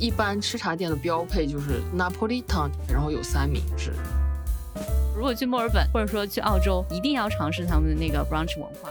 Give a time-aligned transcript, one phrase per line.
[0.00, 3.92] 一般吃茶店的标配就是 Napolitan，然后有三明治。
[5.14, 8.88] 如果去墨尔本或者说去澳洲，一定要尝试他们的那个 brunch 文化。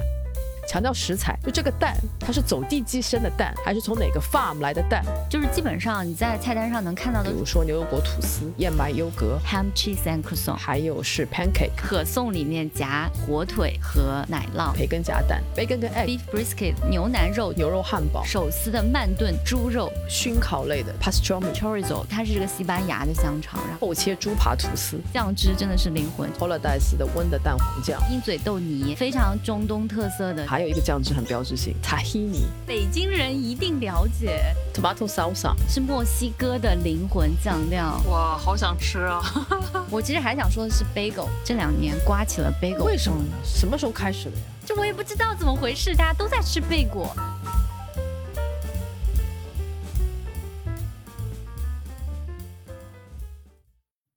[0.69, 5.03] 强调食材，就这个蛋，它是走地鸡生的蛋，还是从哪个 farm 来的蛋？
[5.27, 20.93] 就是基本上你在菜单上能看到的，比如说牛油果吐司、燕麦优格、ham cheese and croissant，还有是 pancake，可颂里面夹火腿和奶酪，培根夹蛋，bacon 跟 egg，beef brisket 牛腩肉、牛肉汉堡，手撕的慢炖猪肉，熏烤类的。
[21.01, 26.29] Pastrami chorizo，它是这个西班牙的香肠，然后厚切猪扒吐司，酱汁真的是灵魂。
[26.37, 31.39] H o l i d a y s 的温的蛋黄酱，鹰嘴豆泥，非常中东特色的，还有一个酱汁很标。
[31.39, 34.53] 志性塔希尼，北京人一定了解。
[34.73, 37.99] Tomato salsa 是墨西哥的灵魂酱料。
[38.09, 39.21] 哇，好想吃啊！
[39.89, 42.83] 我其实还想说的是 bagel，这两年刮起了 bagel。
[42.83, 43.29] 为什么呢？
[43.43, 44.43] 什么时候开始的呀？
[44.65, 47.15] 这我也不知道怎么回事，大家都在吃贝果。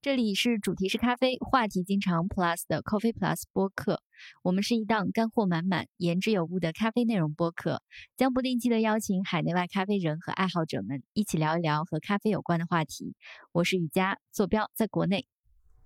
[0.03, 4.03] 这里是主题是咖啡，话题经常 plus 的 Coffee Plus 播客。
[4.43, 7.81] 我们是一档干货满满、言之有物的咖啡内容播客，
[8.17, 13.15] 将不定期的邀请海内外咖啡人和爱好者们一起聊一聊和咖啡有关的话题。
[13.53, 15.25] 我是雨佳，坐标在国内。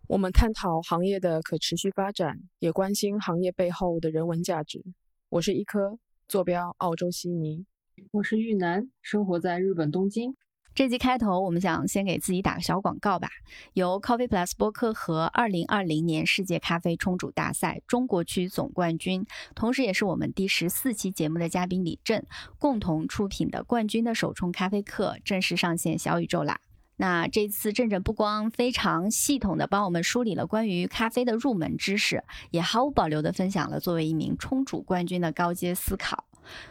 [0.09, 4.83] 我们探讨行业的可持续发展，也关心行业背后的人文价值。
[5.28, 7.67] 我是一颗，坐标澳洲悉尼。
[8.12, 10.34] 我是玉楠，生活在日本东京。
[10.77, 13.30] 这集开头，我们想先给自己打个小广告吧。
[13.72, 22.27] 由 Coffee Plus 播客和2020年世界咖啡冲煮大赛中国区总冠军，同时也是我们第十四期节目的嘉宾李振
[22.58, 26.60] 共同出品的冠军的手冲咖啡课正式上线小宇宙啦。
[26.97, 36.27] 那这次振振不光非常系统的帮我们梳理了关于咖啡的入门知识，也毫无保留的分享了作为一名冲煮冠军的高阶思考。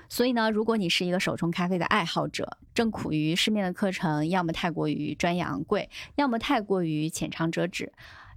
[0.09, 7.93] 所以呢，如果你是一个手冲咖啡的爱好者，正苦于市面的课程要么太过于专业昂贵，要么太过于浅尝辄止，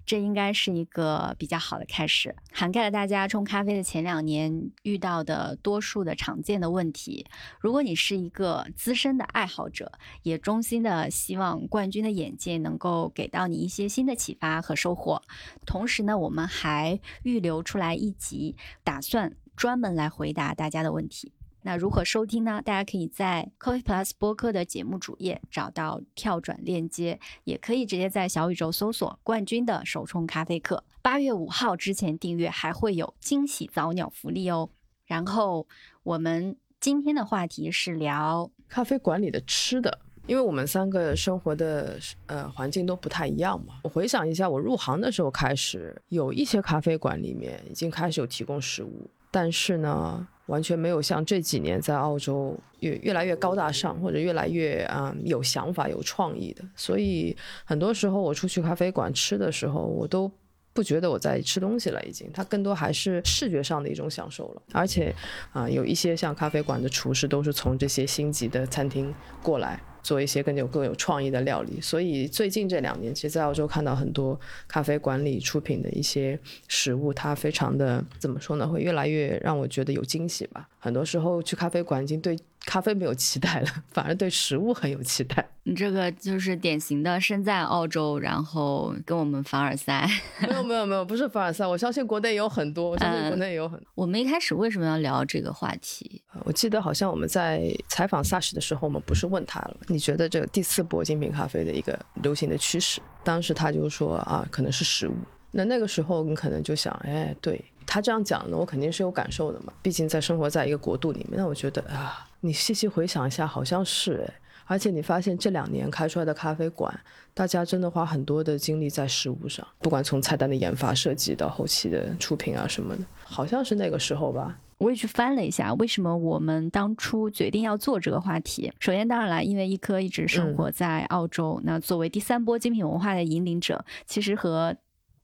[0.06, 7.27] 这应该是一个比较好的开始，涵盖了大家冲咖啡的前两年遇到的多数的常见的问题。
[7.61, 9.92] 如果你是一个资深的爱好者，
[10.23, 15.20] 也衷心的希望冠军的眼界能够给到你一些新的启发和收获。
[15.67, 19.36] 同时呢，我们还预留出来一集，打算。
[19.58, 21.33] 专门来回答大家的问题。
[21.63, 22.63] 那如何收听呢？
[22.64, 30.85] 大家可以在 Coffee Plus 播客的节目主页找到跳转链接，也可以直接在小宇宙搜索“冠军的手冲咖啡课”。
[31.02, 34.70] 八月五号之前订阅还会有惊喜早鸟福利哦。
[35.07, 35.67] 然后
[36.05, 39.98] 我们今天的话题是聊咖啡馆里的吃的，
[40.29, 43.80] 因为我们三个生活的呃环境都不太一样嘛。
[43.83, 49.11] 我回想一下，我入行的时候开始有一些咖啡馆里面已经开始有提供食物。
[49.30, 56.64] 但是呢，完全没有像这几年在澳洲越越来越高大上，或者越来越啊有想法、有创意的。
[56.74, 60.30] 所以很多时候我出去咖啡馆吃的时候，我都
[60.72, 64.62] 不觉得我在吃东西了，已经，它更多还是视觉上的一种享受了。
[64.72, 65.14] 而且
[65.52, 69.83] 啊，有一些像咖啡馆的厨师都是从这些星级的餐厅过来。
[70.03, 78.67] 做一些更有更有创意的料理，所以最近这两年，其实在澳洲看到很多咖啡馆里出品的一些食物，它非常的怎么说呢？
[78.67, 80.69] 会越来越让我觉得有惊喜吧。
[80.79, 82.39] 很多时候去咖啡馆已经对。
[82.67, 85.46] 咖啡没有期待了，反而对食物很有期待。
[85.64, 90.08] 你这个就是典型的身在澳洲，然后跟我们凡尔赛。
[90.41, 91.67] 没有没有没有，不是凡尔赛。
[91.67, 93.86] 我相信国内也有很多，我相信国内也有很多。
[93.95, 96.23] 我们一开始为什么要聊这个话题？
[96.45, 103.01] 我记得好像我们在采访萨什的时候，我们不是问他了，你觉得这个第四波精品咖啡的一个流行的趋势？
[103.25, 105.14] 当时他就说啊，可能是食物。
[105.51, 109.73] 那那个时候你可能就想，哎，对他这样讲呢，我肯定是有感受的嘛。
[109.83, 112.27] 毕竟在生活在一个国度里面，那我觉得啊。
[112.41, 114.35] 你细细回想一下，好像是哎，
[114.67, 116.93] 而且你发现这两年开出来的咖啡馆，
[117.35, 124.59] 大家真的花很多的精力在食物上，不管从菜单的研发设计到后期的出品啊什么的，好像是那个时候吧。
[124.79, 128.73] 我也去翻了一下，为什么我们当初决定要做这个话题？
[128.79, 134.76] 首先，当然了，因为一颗一直生活在澳洲，那作为第三波精品文化的引领者，其实和。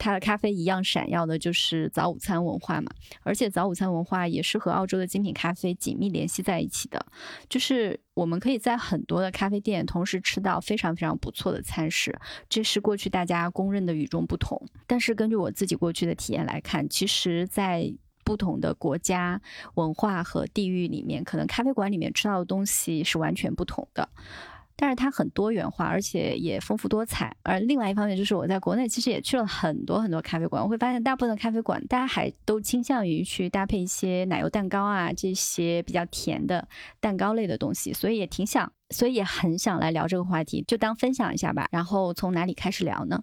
[0.05, 2.91] 它的咖啡一样闪耀的，就是早午餐文化嘛。
[3.23, 7.07] 而且早午餐文化也是和澳洲的精品咖啡紧密联系在一起的。
[7.49, 12.15] 就是我们可以在很多的咖啡店同时吃到非常非常不错的餐食，
[12.51, 14.61] 这是过去大家公认的与众不同。
[14.87, 17.91] 但是根据我自己过去的体验来看，其实，在
[18.25, 19.41] 不同的国家
[19.75, 24.11] 文化和地域里面，可能咖啡馆里面吃到的东西是完全不同的。
[24.77, 27.35] 但是它很多元化，而且也丰富多彩。
[27.43, 36.67] 而另外一方面，就是我在国内其实也去了很多很多咖啡馆，我会发现大部分的咖啡馆，大家还都倾向于去搭配一些奶油蛋糕啊这些比较甜的
[37.01, 41.67] 蛋糕类的东西，所以也挺想所以也很想来聊这个话题，就当分享一下吧。
[41.73, 43.23] 然后从哪里开始聊呢？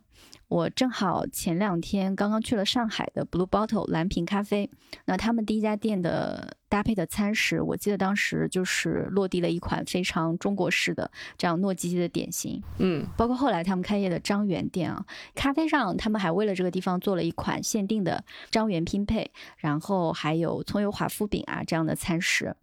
[0.50, 4.70] 我正好前两天刚刚去了上海的 Blue Bottle 蓝瓶咖啡，
[5.06, 22.54] 那他们第一家店的搭配的餐食，我记得当时就是落地了一款非常中国式的这样糯叽叽的点心，嗯，包括后来他们开业的张园店啊，咖啡上他们还为了这个地方做了一款限定的张园拼配，然后还有葱油华夫饼啊这样的餐食，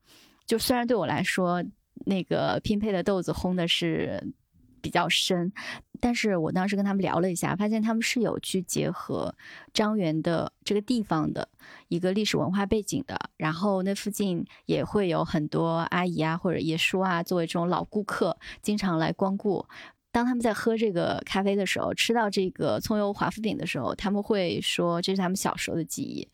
[0.45, 1.65] 就虽然对我来说
[2.09, 4.33] 那个拼配的豆子烘的是
[4.81, 5.53] 比较深。
[6.01, 9.35] 但是我当时跟他们聊了一下，发现他们是有去结合
[9.73, 11.49] 张园的这个地方的
[11.89, 19.67] 一个历史文化背景的，然后那附近也会有很多阿姨啊或者爷叔啊作为这种老顾客，经常来光顾。
[20.13, 26.29] 当他们在喝这个咖啡的时候，吃到这个葱油华夫饼的时候，他们会说这是他们小时候的记忆。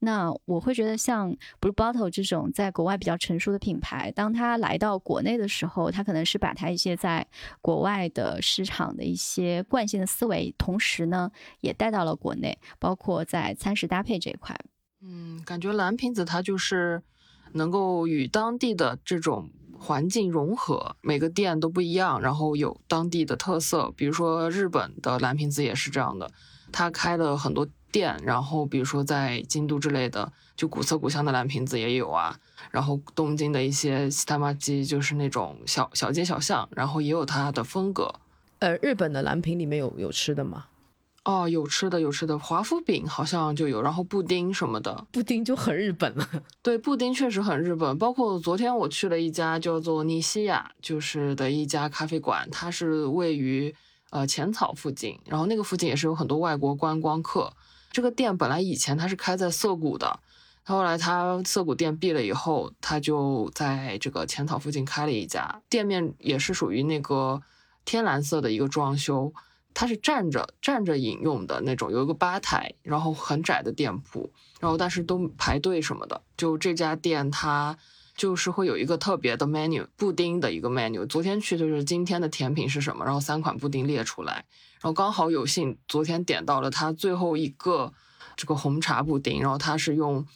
[0.00, 7.26] 那我会觉得，像 Blue Bottle 这种在国外比较成熟的品牌，当它来到国内的时候，它可能是把它一些在
[7.60, 14.56] 国外的市场的一些惯性的思维，同时呢，也带到了国内，包括在餐食搭配这一块。
[15.02, 17.02] 嗯，感觉蓝瓶子它就是
[17.52, 23.92] 能够与当地的这种环境融合，每个店都不一样，然后有当地的特色。
[23.96, 26.30] 比如说日本的蓝瓶子也是这样的，
[26.70, 27.66] 它开了很多。
[27.98, 32.38] 店，然后比如说在京都之类的，就古色古香的蓝瓶子也有啊。
[32.70, 38.14] 然后东京的一些西塔玛鸡，就是那种小小街小巷，然后也有它的风格。
[38.60, 40.66] 呃，日本的蓝瓶里面有有吃的吗？
[41.24, 42.38] 哦，有吃的，有吃的。
[42.38, 45.06] 华夫饼好像就有，然后布丁什么的。
[45.12, 46.28] 布丁就很日本了。
[46.62, 47.98] 对，布丁确实很日本。
[47.98, 53.74] 包括昨天我去了一家叫做尼西亚，就是的一家咖啡馆，它是位于
[54.10, 57.52] 呃浅草附近，然后那个附近也是有很多外国观光客。
[57.90, 60.20] 这个店本来以前它是开在涩谷的，
[60.64, 67.40] 后来它涩谷店闭了以后，它就在这个浅草附近开了一家店面，也是属于那个
[67.84, 69.32] 天蓝色的一个装修，
[69.72, 74.30] 它是站着站着饮用的那种，有一个吧台，然后很窄的店铺，
[74.60, 76.20] 然后但是都排队什么的。
[76.36, 77.76] 就这家店它
[78.18, 81.06] 就是会有一个特别的 menu，布丁的一个 menu。
[81.06, 84.44] 昨天去就是今天的甜品是什么，然后三款布丁列出来。
[84.80, 87.92] 然后刚好有幸昨天点到了它最后一个
[88.36, 90.26] 这个红茶布丁，然后它是用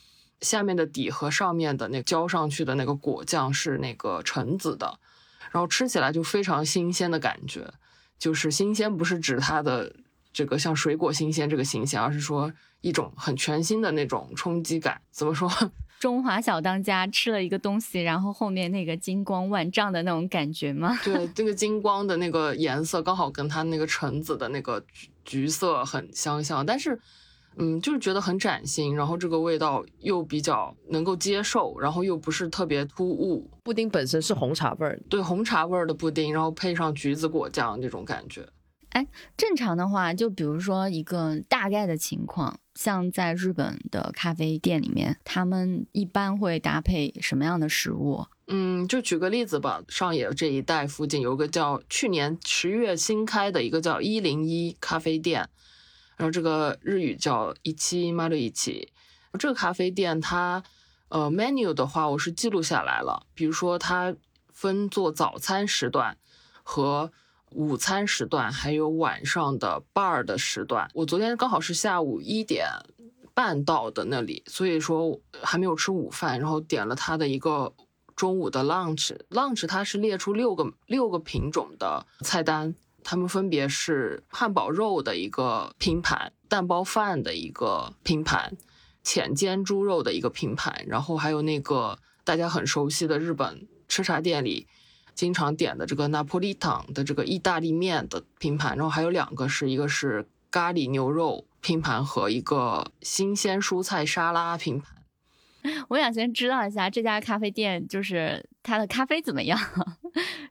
[0.40, 5.00] 下面的底和上面的那浇上去的那个果酱是那个橙子的，
[5.50, 7.75] 然后吃起来就非常新鲜的感觉，
[8.17, 9.93] 就是新鲜不是指它的
[10.32, 15.02] 这个像水果新鲜这个新鲜，而是说一种很全新的那种冲击感。
[15.11, 15.50] 怎么说？
[16.02, 20.99] 中华小当家吃了一个东西，然后后面那个金光万丈的那种感觉吗？
[21.06, 24.84] 对，这个金光的那个颜色刚好跟它那个橙子的那个
[25.25, 26.99] 橘色很相像，但是，
[27.54, 33.49] 嗯，就是觉得很崭新，然后这个味道又比较能够接受，然后又不是特别突兀。
[33.62, 38.44] 布丁本身是红茶味儿，对，红茶味儿的布丁，然后配上橘子果酱这种感觉。
[38.88, 39.06] 哎，
[39.37, 48.26] 正常的话，就比如说一个大概的情况，像在日本的咖啡店里面，他们一般会搭配什么样的食物？
[48.46, 55.48] 嗯，就举个例子吧，上野这一带附近有个叫去年十月新开的一个叫一零一咖啡店，
[56.16, 58.92] 然后这个日语叫一七马六一七，
[59.38, 60.62] 这个咖啡店它
[61.08, 64.14] 呃 menu 的话，我是记录下来了，比如说它
[64.52, 66.16] 分做早餐时段
[66.62, 67.12] 和。
[67.54, 72.66] 午餐时段还有晚上的 bar 的时段，我昨天刚好是下午一点
[73.35, 77.73] 半到的那里，所以说还没有吃午饭，然后点了他的一个
[78.16, 79.16] 中午的 lunch。
[79.30, 88.56] lunch 它是列出六个六个品种的菜单，它们分别是汉堡肉的一个拼盘、蛋包饭的一个拼盘、
[89.02, 94.66] 浅煎猪肉的一个拼盘，然后还有那个大家很熟悉的日本吃茶店里。
[95.14, 104.97] 经常点的这个 Napolitan 的这个意大利面的拼盘，然后还有两个是一个是咖喱牛肉拼盘和一个新鲜蔬菜沙拉拼盘。
[105.87, 109.59] 我想先知道一下这 家咖啡店，就是它的咖啡怎么样？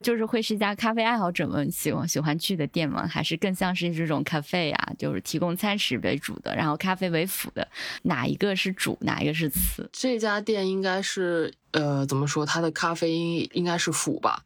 [0.02, 3.06] 就是会是一家咖啡爱好者们喜欢喜欢去的店吗？
[3.06, 7.68] 还是更像是这种咖啡呀，就是提供餐食为主的，然后咖啡为辅的？
[8.04, 9.88] 哪一个是主，哪一个是次？
[9.92, 12.46] 这家店应该是呃，怎么说？
[12.46, 13.12] 它的咖啡
[13.54, 14.42] 应该是辅吧？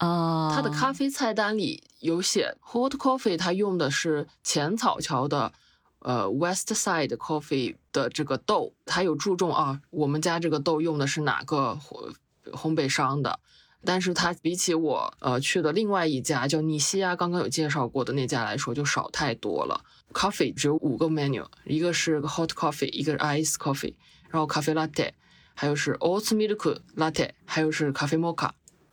[0.00, 5.52] 啊，它的咖啡菜单里有写，hot coffee，它用的是浅草桥的，
[5.98, 12.14] 呃，West Side Coffee 的这个豆，它有注重啊，我们家这个豆用的是哪个烘
[12.50, 13.40] 烘焙商的，
[13.84, 19.84] 但是它比起我呃去的另外一家叫尼西亚，刚刚有介绍过的那家来说，就少太多了。
[20.14, 23.94] Coffee 只有五个 menu，一个是 hot coffee，一个是 ice coffee，
[24.30, 25.10] 然后咖啡 latte，
[25.52, 28.50] 还有是 oat milk latte，还有是咖啡 mocha。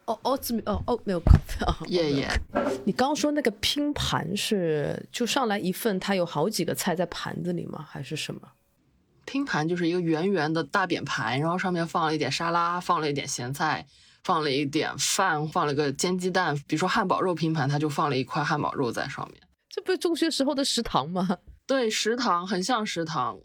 [0.08, 2.42] 哦哦，字哦哦没有 coffee 啊， 耶耶。
[2.86, 7.86] 你刚刚说那个拼盘是就上来一份，它有好几个菜在盘子里吗？
[7.90, 8.42] 还是什么？
[9.26, 13.86] 拼盘就是一个圆圆的大扁盘，然后上面放了一点沙拉，放了一点咸菜，
[14.24, 16.56] 放了一点饭，放了个煎鸡蛋。
[16.66, 19.42] 比如说汉堡肉拼盘，它就放了一块汉堡肉在上面。
[19.70, 21.38] 这不是中学时候的食堂吗？
[21.68, 23.38] 对，食堂很像食堂，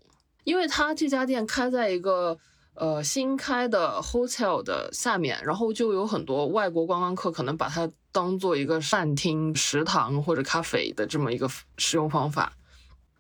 [0.45, 2.39] 因为它这家店开在一个
[2.75, 11.49] 呃新开的 hotel 的下面，然后就有很多外国观光客可能把它当做一个饭厅、食堂或者咖啡的这么一个
[11.79, 12.53] 使用方法。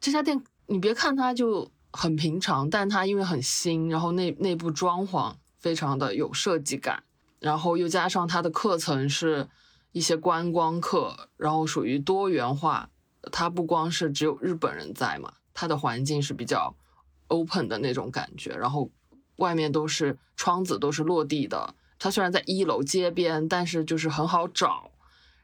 [0.00, 1.70] 这家店你别看它就。
[1.94, 7.02] 很平常，但它因为很新，然后内内部装潢非常的有设计感，
[7.38, 9.46] 然后又加上它的课程是
[9.92, 12.88] 一些观光课，然后属于多元化。
[13.30, 16.74] 它不光是只有日本人在嘛，它的环境是比较
[17.28, 18.90] open 的那种感觉，然后
[19.36, 21.74] 外面都是窗子都是落地的。
[21.98, 24.90] 它虽然在一楼街边，但是就是很好找，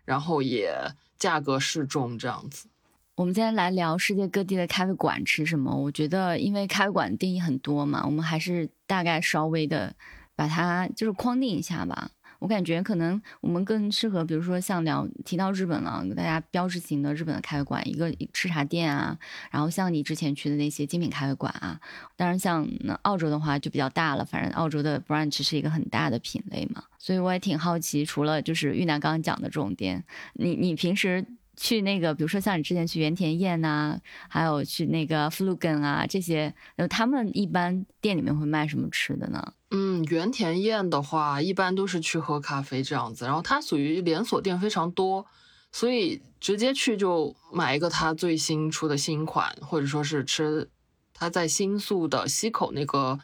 [0.05, 0.75] 然后也
[1.17, 2.69] 价格适中这样子。
[3.15, 5.75] 我们今天来聊世界各地的咖啡馆吃什么。
[5.75, 9.95] 我觉得，因为咖啡馆定义很多嘛，我们还是大概稍微的
[10.37, 12.11] 把它就是框定一下吧。
[12.39, 19.19] 我感觉可能我们更适合，比如说像聊提到日本了，大家标志性的日本的咖啡馆，一个吃茶店啊，
[19.51, 21.81] 然后像你之前去的那些精品咖啡馆啊。
[22.17, 22.67] 当然，像
[23.03, 26.85] 澳洲的话就比较大了，反正澳洲的 brunch 是一个很大的品类嘛。
[26.99, 30.05] 所以我也挺好奇，除了就是玉楠刚刚讲的这种店，
[30.35, 31.25] 你你平时。
[31.61, 33.99] 去那个，比如说像你之前去原田宴呐，
[34.29, 36.55] 还有去那个 f l u g e n 啊这些，
[36.89, 39.55] 他们一般店里面会卖什么吃的呢？
[39.73, 45.27] 嗯，原田宴的话，一般都是去喝咖啡这样子，然后它属于连锁店非常多，
[45.73, 50.71] 所以直接去就买一个它最新出的新款，或者说是吃
[51.13, 53.19] 它在新宿的西口那个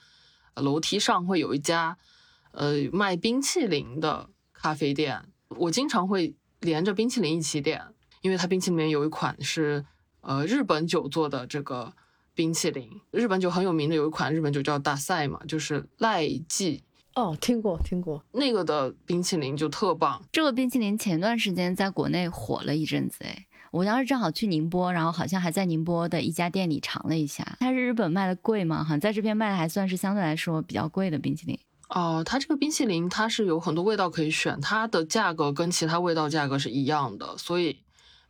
[0.56, 1.96] 楼梯上会有一家
[2.50, 7.93] 呃卖冰淇淋的咖啡店，我经常会连着冰淇淋一起点。
[8.24, 9.84] 因为它冰淇淋里面有一款是，
[10.22, 11.92] 呃，日本酒做的这个
[12.34, 16.82] 冰淇淋，日本酒很有名的有一款日本酒叫大赛嘛，就是赖记。
[17.14, 20.22] 哦，听过听过，那个的冰淇淋就特棒。
[20.32, 27.58] 这个冰淇淋前段时间在国内火了一阵子，哎，我当时正好去宁波，然后好像还在宁波的一家店里尝了一下。
[27.60, 28.82] 它是日本卖的贵吗？
[28.82, 31.58] 好像在这边卖的还算是相对来说比较贵的冰淇淋。
[31.90, 37.76] 哦，它这个冰淇淋它是有很多味道可以选，它的价格跟其他味道价格是一样的，所以。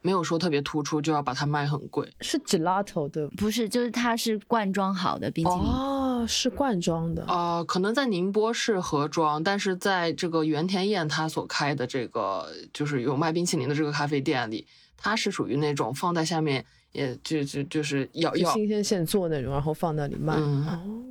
[0.05, 5.61] 没有说特别突出就要把它卖很贵，是 gelato 的，不是，就是它是罐装好的冰淇淋。
[5.61, 7.25] 哦，是罐装的。
[7.25, 14.67] 啊，可能在宁波是盒装，但是在这个原田燕他所开的这个就是有卖冰淇淋的这个咖啡店里，
[14.99, 20.35] 它是属于那种放在下面，也就就就是要要新鲜现做那种，然后放那里卖。
[20.35, 21.03] 哦。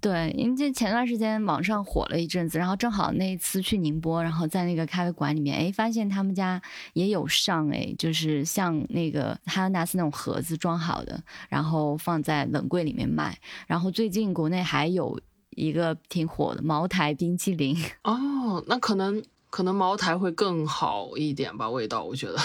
[0.00, 6.60] 对，因为这前段时间网上火了一阵子，然后正好那一次去宁波，然后在那个咖啡馆里面，哎，发现他们家
[6.94, 13.38] 也有上，哎，就是像那个哈根达斯那种盒子装好的，然后放在冷柜里面卖。
[13.66, 15.20] 然后最近国内还有
[15.50, 17.76] 一个挺火的茅台冰淇淋。
[18.04, 22.38] 哦，那可能可能茅台会更好一点吧，味道我觉得。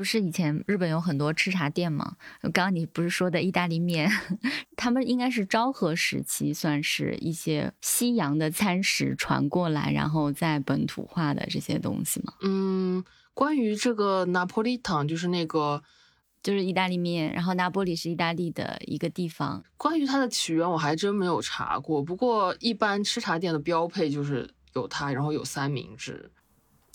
[0.00, 2.16] 不是以前日本有很多吃茶店吗？
[2.40, 4.10] 刚刚你不是说的意大利面，
[4.74, 12.32] 他们应该是昭和时期，算是一些西洋的餐食传过来，然后在本土化的这些东西吗？
[12.40, 13.04] 嗯，
[13.34, 15.82] 关于这个拿破利汤，就是那个
[16.42, 19.62] 就是意大利面，然后拿破里是意大利的一个地方。
[19.76, 22.02] 关于它的起源，我还真没有查过。
[22.02, 26.30] 不过一般吃茶店的标配就是有它，然后有三明治。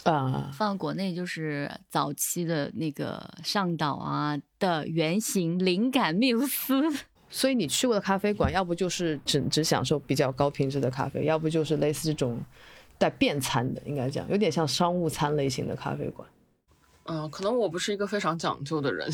[0.06, 6.84] 啊，放国内就是早期的那个上岛啊的原型灵感缪斯，
[7.30, 12.40] 所以你去过的咖啡馆，要不就是只只享受比较高品质的咖啡，要不就是类似这种
[13.00, 16.28] 带便餐的，应该讲有点像商务餐类型的咖啡馆。
[17.06, 19.10] 嗯，可能我不是一个非常讲究的人，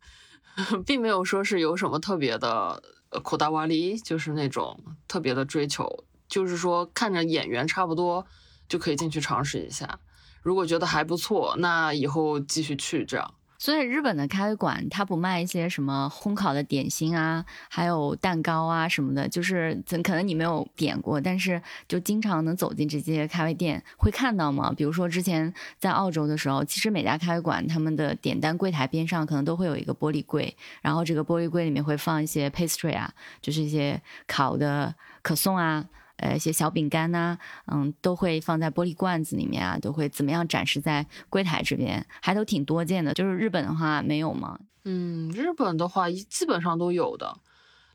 [0.84, 2.82] 并没有说是有什么特别的
[3.22, 8.26] 苦大瓦里，就是那种特别的追求，就是说看着眼缘差不多
[8.68, 9.98] 就可以进去尝试一下。
[10.42, 13.34] 如果觉得还不错，那以后继续去这样。
[13.62, 24.72] 所以日本的咖啡馆，它不卖一些什么烘烤的点心啊，还有蛋糕啊什么的，就是可能你没有点过，但是就经常能走进这些咖啡店会看到吗？
[24.74, 35.84] 比如说之前在澳洲的时候，其实每家咖啡馆他们的点单柜台边上可能都会有一个玻璃柜，然后这个玻璃柜里面会放一些 pastry 啊，就是一些烤的可颂啊。
[36.20, 37.36] 呃，一些小饼干呐，
[37.66, 43.12] 嗯，都会放在玻璃罐子里面啊，都会怎么样展示在柜台这边，还都挺多见的。
[43.12, 44.58] 就是日本的话没有吗？
[44.84, 47.36] 嗯，日本的话基本上都有的，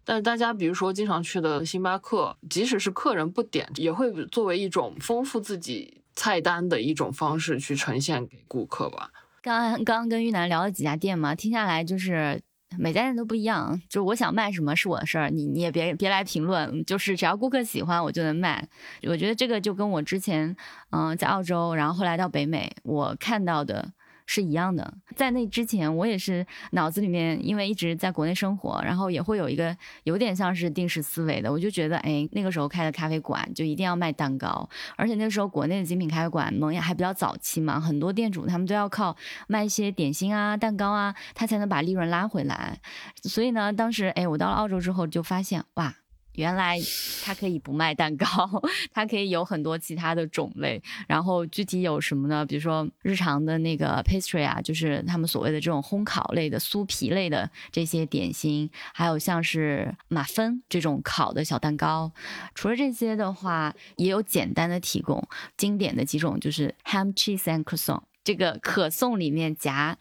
[0.03, 9.11] 但是大家比如说经常去的星巴克，即使是客人不点，也会作为一种丰富自己菜单的一种方式去呈现给顾客吧。
[9.41, 12.41] 刚刚刚刚跟玉楠聊了几家店嘛，听下来就是
[12.77, 18.67] 每家店都不一样，就是我想卖什么是我的事儿，你你也别别来评论，就是只要顾客喜欢我就能卖。
[19.03, 20.55] 我觉得这个就跟我之前
[20.89, 23.93] 嗯、在澳洲，然后后来到北美，我看到的。
[24.25, 39.15] 是一样的，在那之前，我也是脑子里面，因为一直在国内生活，然后也会有一个有点像是定式思维的，我就觉得，哎，那个时候开的咖啡馆就一定要卖蛋糕，而且那时候国内的精品咖啡馆萌芽还比较早期嘛，很多店主他们都要靠
[39.47, 42.79] 卖一些点心啊、蛋糕啊，他才能把利润拉回来。
[43.23, 45.95] 所以呢，当时，哎，我到了澳洲之后就发现，哇。
[46.35, 46.77] 原来
[47.23, 48.27] 它可以不卖蛋糕，
[48.91, 50.81] 它可以有很多其他的种类。
[51.07, 52.45] 然后具体有什么呢？
[52.45, 62.11] 比如说日常的那个 pastry 啊，就是他们所谓的这种烘烤类的、酥皮类的这些点心，还有像是马芬这种烤的小蛋糕。
[62.53, 65.27] 除了这些的话，也有简单的提供
[65.57, 68.01] 经典的几种，就是 ham cheese and croissant。
[68.23, 69.95] 这个可颂里面夹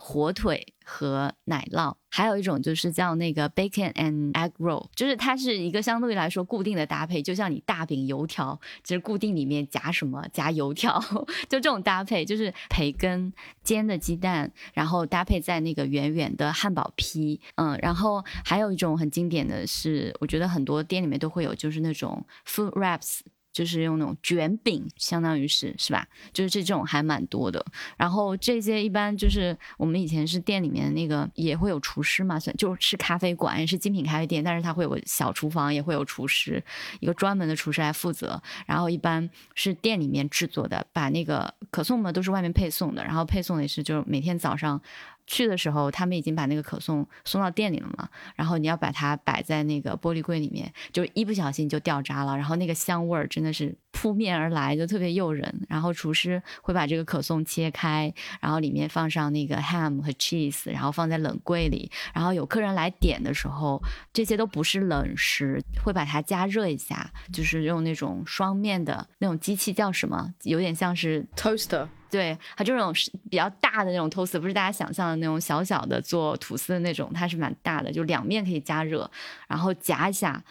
[0.00, 10.98] 火腿和奶酪，还有一种就是叫那个 bacon and egg roll，就是它是一个相对于来说固定的搭配，就像你大饼油条，就是固定里面夹什么夹油条，
[11.50, 13.32] 就这种搭配，就是培根
[13.64, 23.18] 煎的鸡蛋，然后搭配在那个圆圆的汉堡皮，嗯，然后还有一种很经典的是，我觉得很多店里面都会有，就是那种 food wraps。
[23.58, 26.06] 就是用那种卷饼，相当于是是吧？
[26.32, 27.64] 就是这种还蛮多的。
[27.96, 36.62] 然后这些一般就是我们以前是店里面那个也会有厨师嘛，算就是咖啡馆也是精品咖啡店，但是它会有小厨房，也会有厨师，
[37.00, 38.40] 一个专门的厨师来负责。
[38.64, 44.80] 然后一般是店里面制作的，把那个可颂嘛都是外面配送的，然后配送也是就是每天早上。
[45.28, 55.66] 去的时候，他们已经把那个可颂送到店里了嘛，然后你要把它摆在那个玻璃柜里面，就一不小心就掉渣了，然后那个香味儿真的是扑面而来，就特别诱人。
[55.68, 61.90] 然后厨师会把这个可颂切开，然后里面放上那个 ham 和 cheese，然后放在冷柜里。
[62.14, 70.32] 然后有客人来点的时候，这些都不是冷食，会把它加热一下，就是用那种双面的那种机器叫什么？
[70.44, 71.86] 有点像是 toaster。
[72.10, 72.92] 对，它就那种
[73.30, 79.10] 比较大的那种吐司不是大家想象的那种小小的做吐司的那种，它是蛮大的，就两面可以加热，
[79.46, 80.42] 然后夹一下，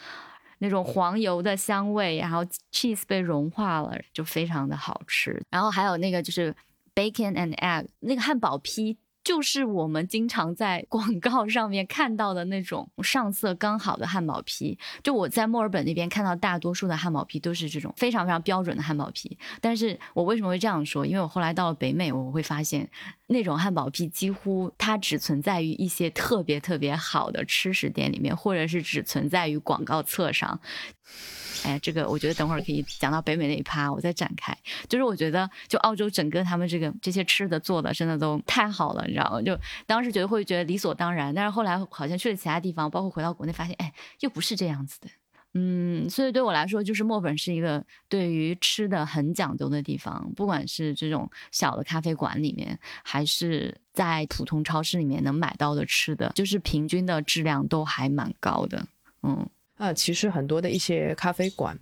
[0.60, 5.42] 那种黄油的香味，然后 cheese 被融化了，就非常的好吃。
[5.50, 6.56] 然后还有那个就是
[6.94, 8.98] bacon and egg，那个汉堡坯。
[9.28, 14.80] 就是我们经常在广告上面看到的那种上色刚好的汉堡皮。
[15.04, 19.38] 就我在墨尔本那边看到大多数的汉堡皮都是这种非常非常标准的汉堡皮。
[19.60, 21.06] 但是我为什么会这样说？
[21.06, 22.90] 因为我后来到了北美，我会发现
[23.28, 30.58] 那种汉堡皮几乎它只存在于一些特别特别好的吃食店里面，或者是只存在于广告册上。
[31.64, 34.56] 哎，这个我觉得等会儿可以讲到北美那一趴，我再展开。
[34.88, 39.42] 就是我觉得，就澳洲整个他们这个这些吃的做的真的都太好了，你知道吗？
[39.42, 45.08] 就当时觉得会觉得理所当然，但是后来好像去了其他地方，包括回到国内，发现哎，又不是这样子的。
[45.54, 58.86] 嗯，所以对我来说，就是墨本是一个对于吃的很讲究的地方，不管是这种小的咖啡馆里面，还是在普通超市里面能买到的吃的，就是平均的质量都还蛮高的。
[59.24, 59.50] 嗯。
[59.78, 61.78] 啊，其实很多的一些咖啡馆，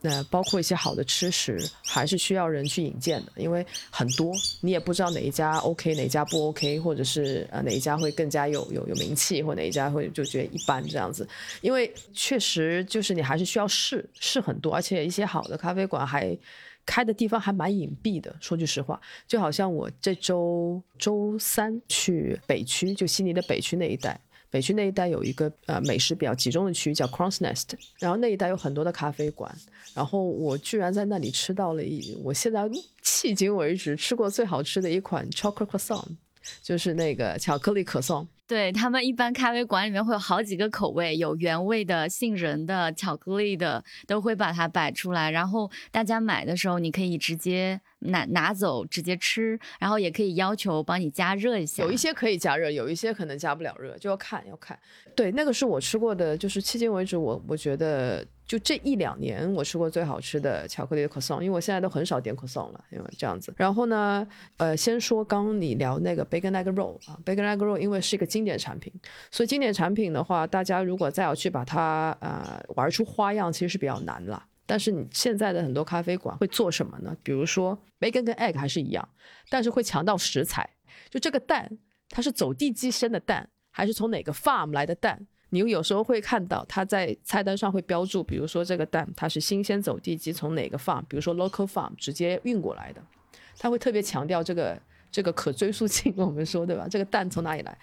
[0.00, 11.28] 那包括一些好的吃食，还是需要人去引荐的，因为很多你也不知道哪一家 OK，哪家不 OK，或者是呃哪一家会更加有有有名气，或哪一家会就觉得一般这样子。
[11.62, 16.38] 因为确实就是你还是需要试试很多，而且一些好的咖啡馆还
[16.84, 18.32] 开的地方还蛮隐蔽的。
[18.40, 24.20] 说句实话，就好像我这周周三去北区，就悉尼的北区那一带。
[24.56, 27.64] 北区那一带有一个呃美食比较集中的区域叫 Cross Nest，
[27.98, 29.54] 然后那一带有很多的咖啡馆，
[29.92, 32.66] 然后我居然在那里吃到了一我现在
[33.04, 36.08] 迄今为止吃过最好吃的一款 Chocolate Croissant，
[36.62, 38.26] 就是那个巧克力可颂。
[38.48, 45.32] 对他们一般咖啡馆里面会有好几个口味，有原味的、杏仁的、巧克力的，都会把它摆出来。
[45.32, 51.82] 然后大家买的时候，你可以直接拿拿走直接吃，然后也可以要求帮你加热一下。
[51.82, 54.78] 有一些可以加热，有一些可能加不了热，就要看要看。
[55.16, 58.24] 对，那个是我吃过的，就是迄今为止我我觉得。
[58.46, 63.52] 就这一两年，我吃过最好吃的巧克力的可颂，因为我现在都很少点可颂了，因为这样子。
[63.56, 68.92] 然后呢，呃，先说刚你聊那个 bacon egg roll 啊，bacon egg roll 因为是一个经典产品，
[69.32, 74.46] 所以经典产品的话，大家如果再要去把它呃玩出花样，其实是比较难了。
[74.64, 77.16] 但是你现在的很多咖啡馆会做什么呢？
[77.24, 79.08] 比如说 bacon 跟 egg 还是一样，
[79.48, 80.68] 但是会强调食材，
[81.10, 81.68] 就这个蛋
[82.08, 85.26] 它是走地鸡生的蛋，还是从哪个 farm 来的蛋？
[85.64, 93.02] 你有时候会看到它在菜单上会标注，比如说这个蛋它是新鲜走地鸡从哪个 farm，比如说 local farm 直接运过来的，
[93.58, 94.78] 它会特别强调这个
[95.10, 96.86] 这个可追溯性，我们说对吧？
[96.90, 97.78] 这个蛋从哪里来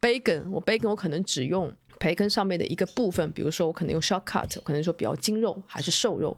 [0.00, 6.34] ？bacon，我 bacon 我可能只用培根上面的一个部分，比如说我可能用 short cut，可能说比较精肉还是瘦肉，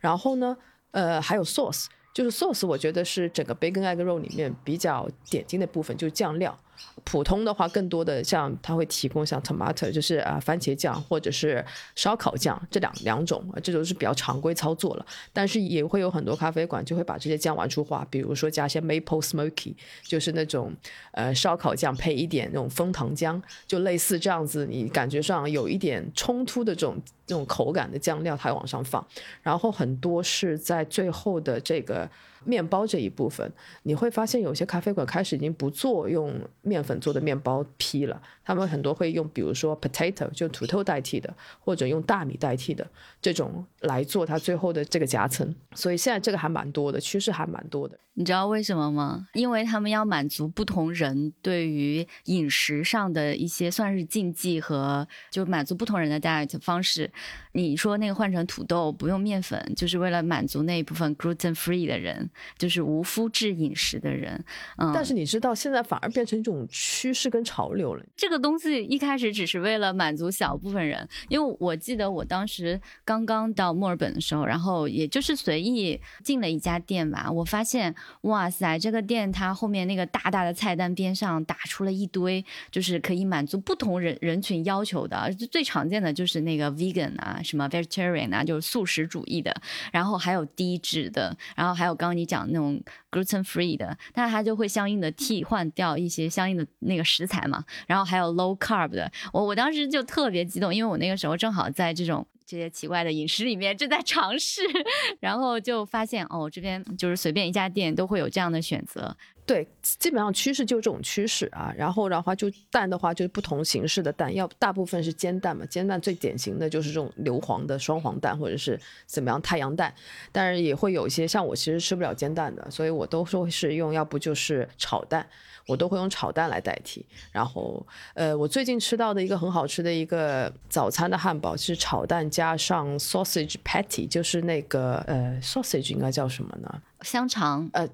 [0.00, 0.56] 然后呢，
[0.90, 6.58] 呃，还有 sauce，就是 sauce，我觉得是整个 bacon egg roll 里面比较点睛的部分，就是酱料。
[7.04, 15.06] 普通的话，更多的像它会提供像 tomato，就是啊番茄酱或者是烧烤酱这两两种，这都是比较常规操作了。
[15.32, 20.72] 但是也会有很多咖啡馆就会把这些酱玩出花，比如说加一些 maple smoky，就是那种
[21.12, 29.06] 呃烧烤酱配一点那种枫糖浆，就类似这样子，你感觉上有一点冲突的这种这种口感的酱料，它往上放。
[29.42, 32.08] 然后很多是在最后的这个。
[32.44, 33.50] 面包这一部分，
[33.82, 42.86] 你会发现有些咖啡馆开始已经不做用面粉做的面包坯了，他们很多会用，比如说 potato 就土豆代替的，或者用大米代替的
[43.20, 45.54] 这种来做它最后的这个夹层。
[45.74, 47.98] 所以现在这个还蛮多的，趋势还蛮多的。
[48.16, 49.26] 你知道为什么吗？
[49.32, 57.10] 因为他们要满足不同人对于饮食上的一些算是禁忌和就满足不同人的 diet 方式。
[57.50, 64.44] 你说那个换成土豆不用面粉，就是为了满足那一部分 gluten free 的人，就是无麸质饮食的人。
[64.76, 68.04] 嗯，但是你知道现在反而变成一种趋势跟潮流了。
[68.16, 77.94] 这个这东西一开始只是为了满足小部分人，因为我记得我当时刚刚到墨尔本的时候，然后也就是随意进了一家店吧，我发现。
[78.22, 85.32] 哇塞，这个店它后面那个大大的菜单边上打出了一堆，就是可以满足不同人人群要求的。
[85.52, 89.54] 最常见的就是那个 vegan 啊，什么 vegetarian 啊，就是素食主义的。
[89.92, 92.82] 然后还有低脂的，然后还有刚刚你讲那种
[93.14, 97.64] gluten free 的，那它就会相应的替换掉一些相应的那个食材嘛。
[97.86, 102.26] 然后还有 low carb 的，我我当时就特别激动，因为我那个时候正好在这种。
[102.46, 104.60] 这些奇怪的饮食里面正在尝试，
[105.18, 109.16] 然后就发现哦，这边就是随便一家店都会有这样的选择。
[109.46, 111.72] 对，基本上趋势就这种趋势啊。
[111.76, 115.64] 然后的话，就蛋的话，就是不同形式的蛋，要大部分是煎蛋嘛。
[115.66, 119.92] 煎蛋最典型的就是这种硫磺的双黄蛋，或者是怎么样太阳蛋。
[120.32, 125.26] 但是也会有一些像我其实吃不了煎蛋的，所以我都说是用，要不就是炒蛋。
[125.66, 127.02] 我都会用炒蛋来代替，
[127.32, 136.82] 然后，呃，我最近吃到的一个很好吃的一个早餐的汉堡是炒蛋加上 sausage patty，就是那个呃 sausage 应该叫什么呢？
[137.00, 137.88] 香肠，呃，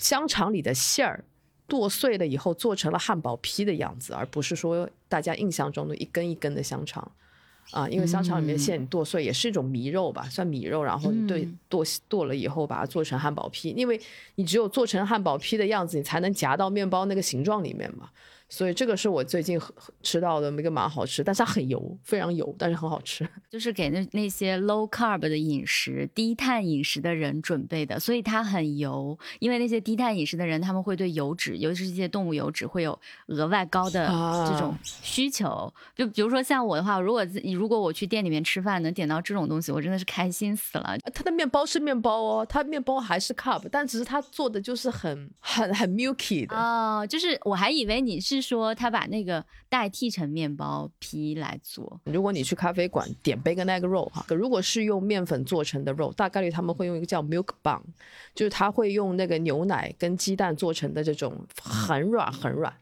[0.00, 1.24] 香肠里的馅儿
[1.66, 7.10] 剁碎了以后做成了汉堡皮的样子，而不是说大家印象中的一根一根的香肠。
[7.70, 14.00] 啊，因为香肠里面馅剁碎也是一种米肉吧，算米肉，然后对剁剁了以后把它做成汉堡皮，因为
[14.36, 18.08] 你只有做成汉堡皮的样子，你才能夹到面包那个形状里面嘛。
[18.50, 19.60] 所以这个是我最近
[20.02, 23.28] 吃到的一个蛮好吃，但是它很油，非常油，但是很好吃。
[23.50, 29.18] 就是给那那些 low carb 的饮食、低碳饮食的人准备的，所以它很油。
[29.38, 34.06] 因为那些低碳饮食的人，他们会对油脂，尤其是一些动物油脂，会有额外高的
[34.50, 35.70] 这种需求。
[35.94, 37.22] 就比如说像我的话，如果
[37.54, 40.96] 如果我去店里面吃饭能点到这种东西，我真的是开心死了。
[41.12, 47.06] 它的面包是面包哦，它面包还是 carb，但只是它做的就是很很很 milky 的哦。
[47.06, 48.37] 就是我还以为你是。
[48.40, 52.00] 是说他把那个代替成面包皮来做。
[52.04, 57.80] 如果你去咖啡馆点 bacon egg roll 哈，如果是用面粉做成的肉，大概率他们会用一个叫 milk bun，
[58.34, 62.72] 就是他会用那个牛奶跟鸡蛋做成的这种很软很软，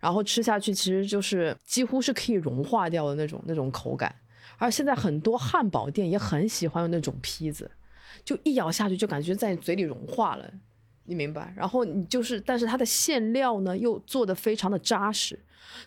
[0.00, 4.14] 然后吃下去其实就是几乎是可以融化掉的那种那种口感。
[4.58, 7.70] 而现在很多汉堡店也很喜欢用那种坯子，
[8.24, 10.52] 就一咬下去就感觉在嘴里融化了。
[11.04, 15.38] 你明白，然后你就是，但是它的馅料呢又做的非常的扎实，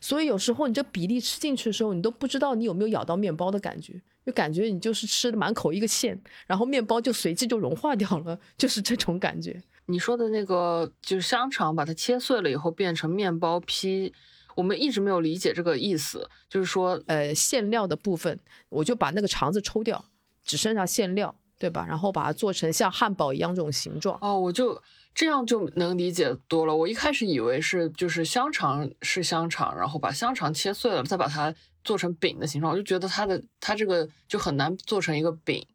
[0.01, 9.61] 所以有时候你这比例吃进去的时候，你都不知道你有没有咬到面包的感觉，就感觉你就是吃的满口一个馅，然后面包就随即就融化掉了，就是这种感觉。
[9.85, 14.11] 你说的那个就是香肠，把它切碎了以后变成面包坯，
[14.55, 18.37] 我们一直没有理解这个意思，就是说，呃，馅料的部分，
[18.69, 20.03] 我就把那个肠子抽掉，
[20.43, 21.85] 只剩下馅料，对吧？
[21.87, 24.19] 然后把它做成像汉堡一样这种形状。
[24.21, 24.81] 哦，我就。
[25.15, 26.75] 这样就能理解多了。
[26.75, 35.65] 我一开始以为是就是香肠是香肠，然后把香肠切碎了，再把它做成饼的形状，我就觉得它的它这个就很难做成一个饼。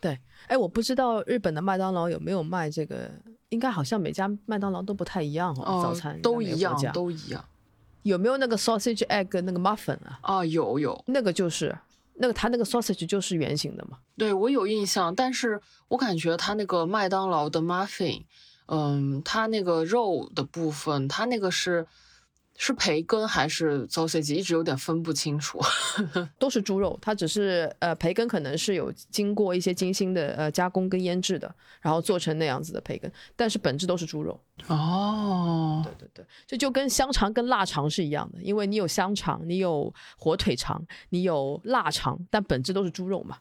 [0.00, 3.10] 对，哎，我不知道日本的麦当劳有没有卖这个，
[3.48, 7.44] 应该好像每家麦当劳都不太一样哦，早餐都一样，都一样。
[8.04, 10.20] 有没有那个 sausage egg 那个 muffin 啊？
[10.22, 11.76] 啊，有有，那个就是
[12.14, 13.98] 那个它那个 sausage 就是圆形的嘛。
[14.16, 18.22] 对我有印象，但是我感觉它那个麦当劳的 muffin。
[18.66, 21.86] 嗯，它那个肉的部分，它那个是
[22.58, 25.60] 是培根还是 sausage，一直有点分不清楚。
[26.38, 34.40] 都是猪肉，它只是呃培根可能是有经过一些精心的呃加工跟腌制的，然后做成那样子的培根，但是本质都是猪肉。
[34.68, 43.36] 哦，对对对，这就跟香肠跟腊肠是一样的，因为你有香肠，你有火腿肠，你有腊肠，但本质都是猪肉嘛。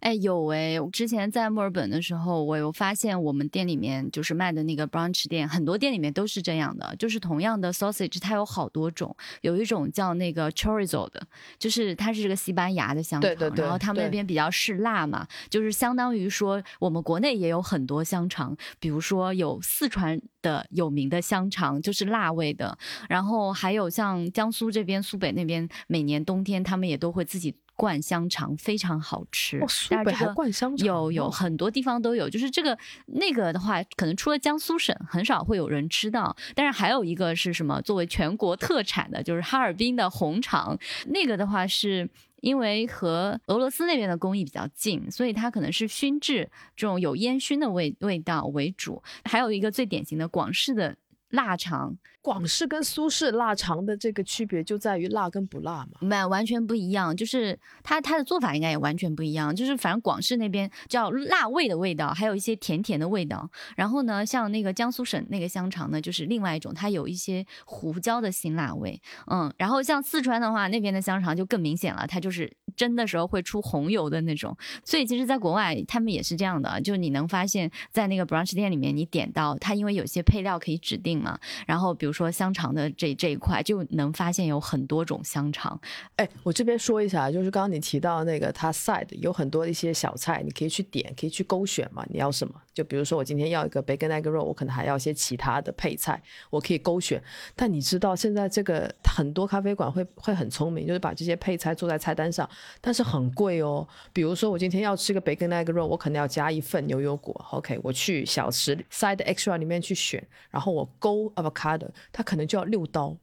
[0.00, 0.76] 哎，有哎！
[0.92, 11.26] 之前在墨尔本的时候，我有发现我们店里面就是卖的那个 brunch 店，很多店里面都是这样的，就是同样的 sausage，它有好多种，有一种叫那个 chorizo 的，
[11.58, 22.76] 就是它是这个西班牙的香肠，对对对然后他们那边比较嗜辣嘛，就是相当于说我们国内也有很多香肠，比如说有四川的有名的香肠，就是辣味的，
[23.08, 27.54] 然后还有像江苏这边苏北那边，每年冬天他们也都会自己。
[27.76, 37.80] 灌香肠非常好吃，哦，苏北还灌香肠，有有哦很多地方都有，就是这个那个的话，可能除了江苏省很少会有人吃到，但是还有一个是什么？
[37.82, 42.08] 作为全国特产的，就是哈尔滨的红肠，那个的话是。
[42.40, 49.02] 因为和俄罗斯那边的工艺比较近，所以它可能是熏制这种有烟熏的味味道为主。
[49.24, 50.94] 还有一个最典型的广式的
[51.34, 55.98] 腊肠，广式跟苏式腊肠的这个区别就在于辣跟不辣嘛。
[56.00, 63.50] 没完全不一样，就是它它的做法应该也完全不一样，就是反正广式那边叫辣味的味道，还有一些甜甜的味道。
[63.76, 69.00] 然后呢，像那个江苏省那个香肠呢，就是另外一种，它有一些胡椒的辛辣味。
[69.26, 74.56] 嗯，然后像四川的话，那边的香肠就更明显了，它就是蒸的时候会出红油的那种。
[74.84, 85.80] 所以其实，在国外他们也是这样的，就你能发现在那个 brunch 店里面，你点到它，因为有些配料可以指定嘛，然后比如说香肠的这这一块，就能发现有很多种香肠。
[86.16, 92.54] 哎，我这边说一下，就是刚刚你提到那个他 side 有很多一些小菜，你可以去点，可以去勾选嘛，你要什么？
[92.74, 97.22] 就比如说我今天要一个 bacon egg roll，我可能还要一些其他的配菜，我可以勾选。
[97.54, 102.48] 但你知道现在这个很多咖啡馆会会很聪明，就是把这些配菜做在菜单上，
[102.80, 103.86] 但是很贵哦。
[104.12, 113.16] 比如说我今天要吃个 bacon egg roll，我可能要加一份牛油果，OK，我去小吃 side extra 里面去选，然后我勾 avocado，它可能就要六刀，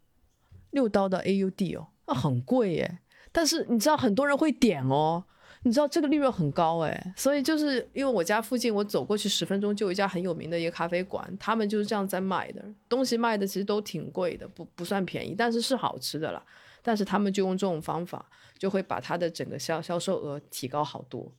[0.69, 2.99] 六刀的 AUD 哦，那很贵耶。
[3.33, 5.23] 但是你知道很多人会点哦，
[5.63, 16.43] 你知道这个利润很高哎，所以就是因为我家附近我走过去十分钟就有一家很有名的一个咖啡馆，他们就是这样在卖的，东西卖的其实都挺贵的，不不算便宜，但是是好吃的啦。
[16.81, 18.25] 但是他们就用这种方法，
[18.57, 21.31] 就会把它的整个销销售额提高好多，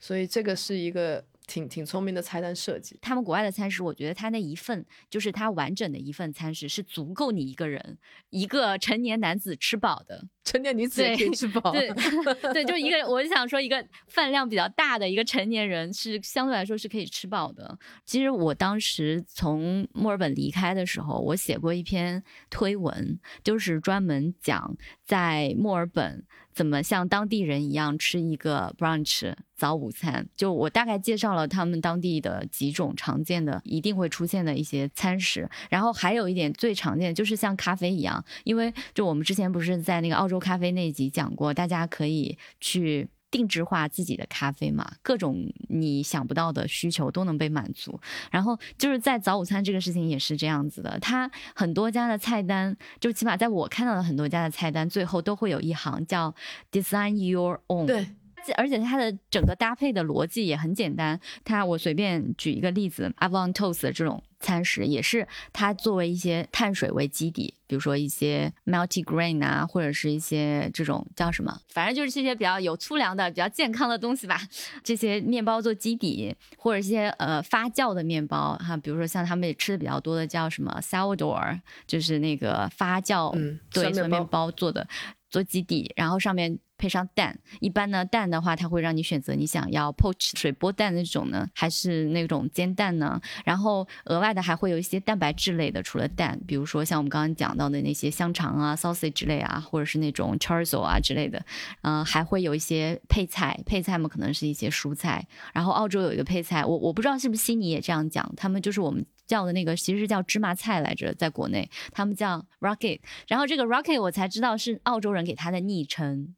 [0.00, 2.96] 所以这个是一个挺挺聪明的菜单设计。
[3.02, 7.98] 他们国外的餐食，我觉得它那一份就是它完整的一份餐食是足够你一个人
[8.30, 10.28] 一个成年男子吃饱的。
[10.44, 11.90] 成年女子也可以吃饱，对
[12.54, 17.78] 对，就一个，我就想说，一个饭量比较大的一个成年人是相对来说是可以吃饱的。
[18.06, 26.24] 其实我当时从墨尔本离开的时候，我写过一篇推文，就是专门讲在墨尔本
[26.58, 30.28] 怎么像当地人一样吃一个 brunch 早午餐。
[30.36, 43.08] 就我大概介绍了他们当地的几种常见的一定会出现的一些餐食，然后还有一点最常见的就是像咖啡一样，因为就我们之前不是在那个澳洲咖啡那一集讲过，大家可以去。
[43.30, 47.98] 定制化自己的咖啡嘛，各种你想不到的需求都能被满足。
[48.30, 56.34] 然后就是在早午餐这个事情也是这样子的，它很多家的菜单，就起码在我看到的很多家的菜单，最后都会有一行叫
[56.72, 57.86] “design your own”。
[57.86, 58.06] 对，
[58.56, 61.20] 而且它的整个搭配的逻辑也很简单。
[61.44, 74.40] 它我随便举一个例子，Avon Toast 的这种餐食也是它作为一些碳水为基底，比如说一些 multigrain 啊，或者是一些这种叫什么，反正就是这些比较有粗粮的、比较健康的东西吧。
[74.82, 84.86] 这些面包做基底，或者一些呃发酵的面包哈，比如说像他们也吃的比较多的叫什么 sourdough，就是那个发酵嗯对面包做的
[85.28, 87.38] 做基底，然后上面配上蛋。
[87.60, 93.20] 一般呢，蛋的话，它会让你选择你想要 poach 水波蛋那种呢，还是那种煎蛋呢？
[93.44, 101.44] 然后额外的还会有一些蛋白质类的，除了蛋，比如说像我们刚刚讲到的那些香肠啊、sausage 类啊，或者是那种 chorizo 啊之类的。
[101.82, 105.26] 嗯、还会有一些配菜，配菜嘛可能是一些蔬菜。
[105.52, 109.04] 然后澳洲有一个配菜，我我不知道是不是悉尼也这样讲，他们就是我们。
[109.28, 116.34] 叫的那个其实是叫芝麻菜来着，在国内他们叫 rocket，然后这个 rocket 我才知道是澳洲人给它的昵称，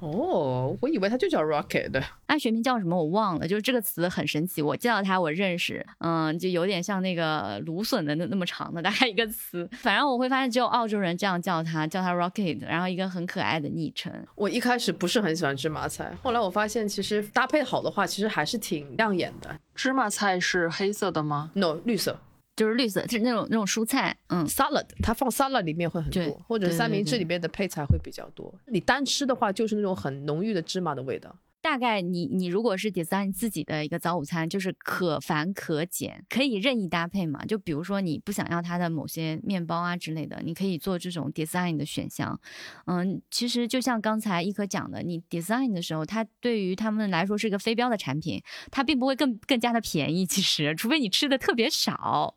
[0.00, 2.02] 哦，我以为它就叫 rocket 的。
[2.26, 14.12] 它学名叫什么我忘了，就是这个词很神奇，我见到它我认识，嗯，就有点像那个芦笋的那那么长的大概一个词，反正我会发现只有澳洲人这样叫它，叫它 rocket，然后一个很可爱的昵称。
[14.34, 19.54] 我一开始不是很喜欢芝麻菜，后来我发现其实搭配好的话，其实还是挺亮眼的。
[19.74, 22.18] 芝麻菜是黑色的吗？No，绿色。
[22.60, 28.54] 就是绿色，就是那种那种蔬菜，嗯，salad，它放 salad 里面会很多，或者三明治里面的配菜会比较多。
[28.66, 31.34] 你单吃的话，就是那种很浓郁的芝麻的味道。
[31.62, 37.44] 大概你你如果是 design 自己的一个早午餐，就是可繁可简，可以任意搭配嘛。
[37.44, 42.40] 就比如说你不想要它的某些面包啊之类的，你可以做这种 design 的选项。
[42.86, 50.24] 嗯，其实就像刚才一可讲的，你 design 的时候，它对于他们来说是一个非标的产品，它并不会更更加的便宜。
[50.24, 52.34] 其实，除非你吃的特别少。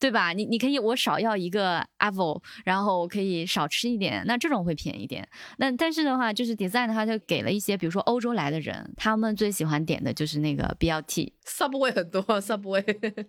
[0.00, 0.32] 对吧？
[0.32, 5.28] 你你可以我少要一个 apple，然后我可以少吃一点，那这种会便宜点。
[5.58, 11.32] 那但是的话，就是 design 的话，就给了一些，比如说欧洲来的人，他们最喜欢点的就是那个 BLT。
[11.46, 12.82] Subway 很多，Subway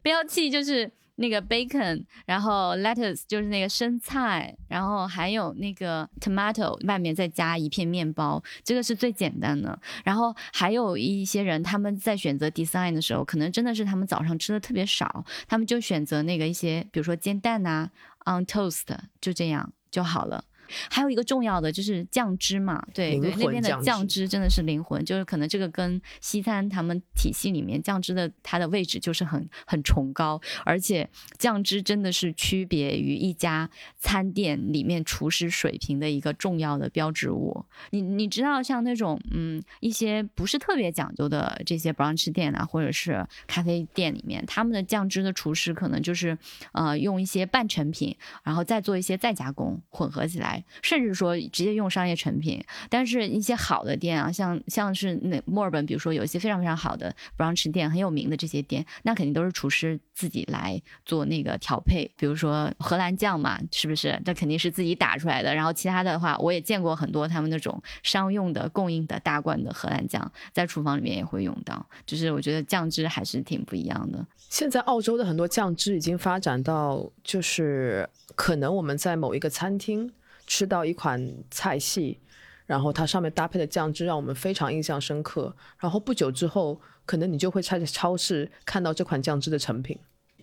[0.03, 9.77] BLT 就是那个 bacon，然后 lettuce 就是那个生菜，然后还有那个 tomato，外面再加一片面包，这个是最简单的。
[10.05, 17.89] 然后还有一些人，他们在选择 design 的时候，可能真的是他们早上吃的特别少，他们就选择那个一些，比如说煎蛋呐、
[18.25, 18.87] on toast，
[19.19, 20.45] 就这样就好了。
[20.89, 37.65] 还有一个重要的就是酱汁嘛，对对，那边的酱汁真的是灵魂，就是可能这个跟西餐他们体系里面酱汁的它的位置就是很很崇高，而且酱汁真的是区别于一家餐店里面厨师水平的一个重要的标志物。
[37.91, 46.37] 你你知道像那种嗯一些不是特别讲究的这些 brunch 店啊，或者是咖啡店里面，他们的酱汁的厨师可能就是
[46.73, 52.63] 呃用一些半成品，然后再做一些再加工混合起来，甚至说直接用商业成品。
[52.89, 64.19] 但是一些好的店啊，像像是那墨尔本，比如说有一些非常非常好的 brunch 店，很有名的这些店，那肯定都是厨师自己来做那个调配，比如说荷兰酱嘛，是不是？
[64.25, 65.53] 那肯定是自己打出来的。
[65.53, 71.85] 然后其他的话，我也见过很多他们那种商用的供应的大罐的荷兰酱，在厨房里面也会用到。
[72.05, 74.25] 就是我觉得酱汁还是挺不一样的。
[74.49, 80.11] 现在澳洲的很多酱汁已经发展到，就是可能我们在某一个餐厅
[80.49, 82.19] 吃到一款菜系，
[82.65, 89.97] 然后它上面搭配的酱汁让我们非常印象深刻，然后不久之后，可能你就会在超市看到这款酱汁的成品。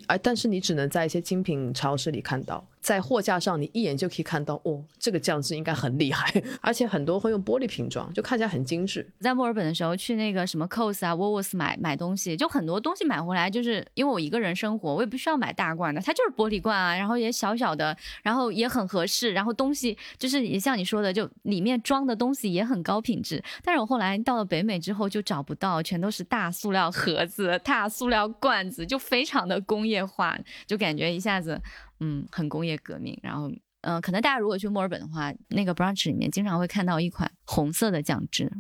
[0.06, 9.04] 而，但是你只能在一些精品超市里看到，在货架上你一眼就可以看到，哦，这个酱汁应该很厉害， 而且很多会用玻璃瓶装，就看起来很精致。
[9.18, 23.42] 在墨尔本的时候，去那个什么 COS 啊、Woolworths 买买东西，就很多东西买回来，就是因为我一个人生活，我也不需要买大罐的，它就是玻璃罐啊，然后也小小的，然后也很合适，然后东西就是也像你说的，就里面装的东西也很高品质。
[23.64, 31.60] 但是我后来到了北美之后就找不到，全都是大塑料盒子、大塑料罐子，就非常的工业化，就感觉一下子
[32.00, 33.50] 嗯很工业革命，然后。
[33.82, 38.50] 嗯，可能大家如果去墨尔本的话，那个 brunch 里面经常会看到一款红色的酱汁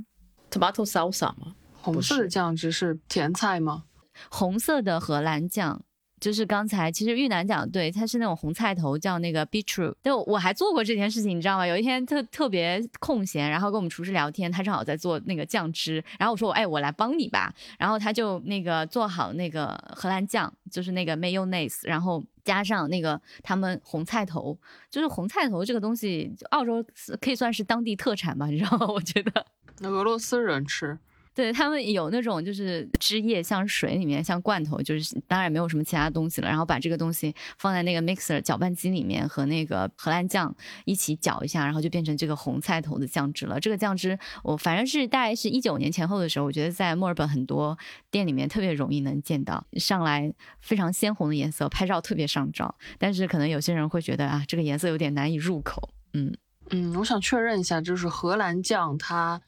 [0.52, 1.56] ，tomato salsa 吗？
[1.72, 3.86] 红色的酱汁是甜菜吗？
[4.30, 5.84] 红色的荷兰酱。
[6.18, 9.94] 就是刚才，其实玉楠讲的对，它是那种红菜头，叫那个 beetroot。
[10.02, 11.66] 就我还做过这件事情，你知道吗？
[11.66, 17.52] 有一天特特别空闲，然后跟我们厨师聊天，他正好在做那个酱汁，然后我说我，哎，我来帮你吧。
[17.78, 24.58] 然后他就那个做好那个荷兰酱，就是那个 mayonnaise，然后加上那个他们红菜头，
[24.90, 26.84] 就是红菜头这个东西，澳洲
[27.20, 28.86] 可以算是当地特产吧，你知道吗？
[28.92, 29.46] 我觉得。
[29.80, 30.98] 那俄罗斯人吃，
[31.36, 43.60] 对他们有那种就是汁液像水里面像罐头，就是当然没有什么其他东西了，然后把这个东西放在那个 mixer 搅拌机里面和那个荷兰酱一起搅一下，然后就变成这个红菜头的酱汁了。
[43.60, 47.76] 这个酱汁我反正是大概是一九年前后的时候，我觉得在墨尔本很多
[48.10, 52.74] 店里面特别容易能见到，上来非常鲜红的颜色，拍照特别上照。
[52.98, 56.34] 但是可能有些人会觉得啊，这个颜色有点难以入口，嗯。
[56.70, 59.40] 嗯，我想确认一下，就是荷兰酱它，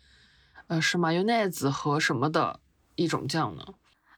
[0.69, 2.61] 呃，是 mayonnaise 和什么的
[2.95, 3.65] 一种酱呢？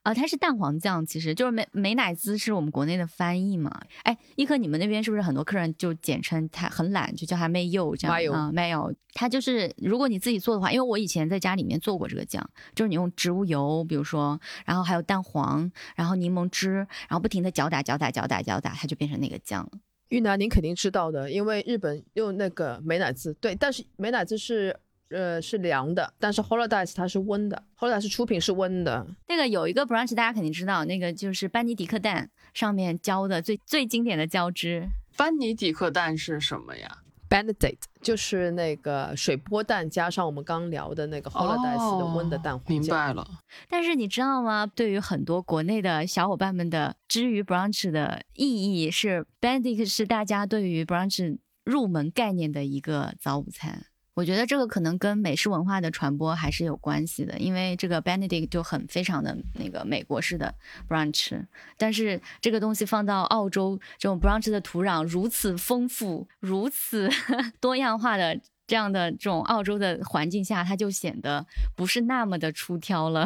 [0.03, 3.83] 啊，它是蛋黄酱，其实就是美美乃滋是我们国内的翻译嘛。
[4.03, 19.73] 哎，一科，你们那边是不是很多客人就简称它很懒，就叫它 mayo 这样啊？mayo，它就是如果你自己做的话，因为我以前在家里面做过这个酱，就是你用植物油，比如说，然后还有蛋黄，然后柠檬汁，然后不停的搅打搅打搅打搅打，它就变成那个酱了。
[20.09, 24.75] 玉楠，您肯定知道的，因为日本用那个美乃滋，对，但是美乃滋是
[25.11, 29.07] 呃是凉的，但是 Holidays 它是温的，Holidays 出品是温的。
[29.29, 34.89] 那个有一个 brunch 大家肯定知道，那个就是班尼迪克蛋上面浇的最最经典的浇汁。
[35.17, 36.99] 班尼迪克蛋是什么呀
[37.29, 42.87] ？Benedict 就是那个水波蛋加上我们刚聊的那个 Holidays 的温的蛋黄哦明。
[42.87, 43.29] 白了。
[43.69, 44.67] 但是你知道吗？
[44.67, 53.85] 对于很多国内的小伙伴们的之于 brunch 的意义是 Benedict 是大家对于 brunch 入门概念的一个早午餐。
[54.21, 60.55] 我觉得这个可能跟美式文化的传播还是有关系的，因为这个 Benedict 就很非常的那个美国式的
[60.87, 61.43] brunch，
[61.79, 67.09] 但是这个东西放到澳洲这种 brunch 的土壤如此丰富、如此
[67.61, 73.25] 多样化的这样的这种澳洲的环境下，它就显得不是那么的出挑了。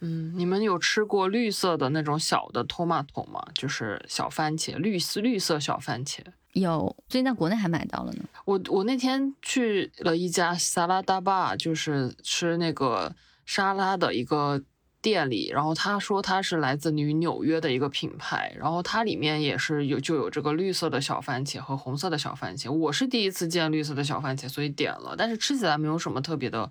[0.00, 3.42] 嗯，你们有吃过绿色的那种小的 tomato 吗？
[3.54, 6.18] 就是小番茄，绿色绿色小番茄。
[6.60, 8.24] 有，最近在国内还买到了呢。
[8.44, 14.62] 我我那天去了一家沙拉大坝，就是吃那个沙拉的一个
[15.00, 22.70] 店里，然后他说他是来自于纽约的一个品牌，然后它里面也是有就有这个绿色的小番茄和红色的小番茄。
[22.70, 26.70] 我是第一次见绿色的小番茄，所以点了，但是吃起来没有什么特别的。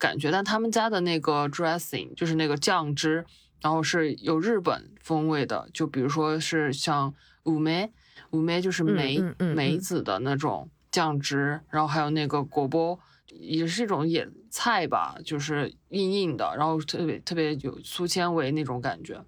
[0.00, 3.26] 感觉，但他们家的那个 dressing 就是那个酱汁，
[3.60, 7.12] 然后是有日本风味的，就比如说是像
[7.42, 7.90] 五梅，
[8.30, 12.98] 五梅就是梅梅子的那种酱汁，然后还有那个果波，
[13.28, 19.22] 也是一种野菜吧，就是硬硬的，然后特别特别有粗纤维那种感觉，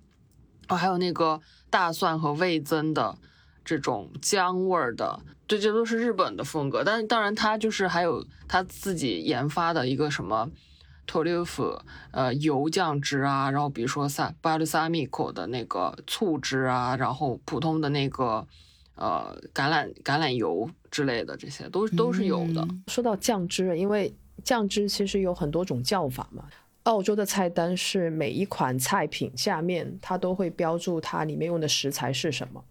[0.69, 3.17] 哦，还有那个大蒜和味增的
[3.65, 5.21] 这种姜味儿的。
[5.47, 10.49] 对，这都是日本的风格，但是当然，它就是还有他自己研发的一个什么
[11.09, 11.83] 托利夫
[12.13, 18.47] 呃油酱汁啊，然后比如说萨巴鲁萨米口的那个醋汁啊，然后普通的那个
[18.95, 22.67] 呃橄榄橄榄油之类的，这些都都是有的。
[22.89, 24.13] 说到酱汁，因为
[24.45, 26.45] 酱汁其实有很多种叫法嘛，
[26.85, 32.65] 澳洲的菜单是每一款菜品下面它都会标注它里面用的食材是什么。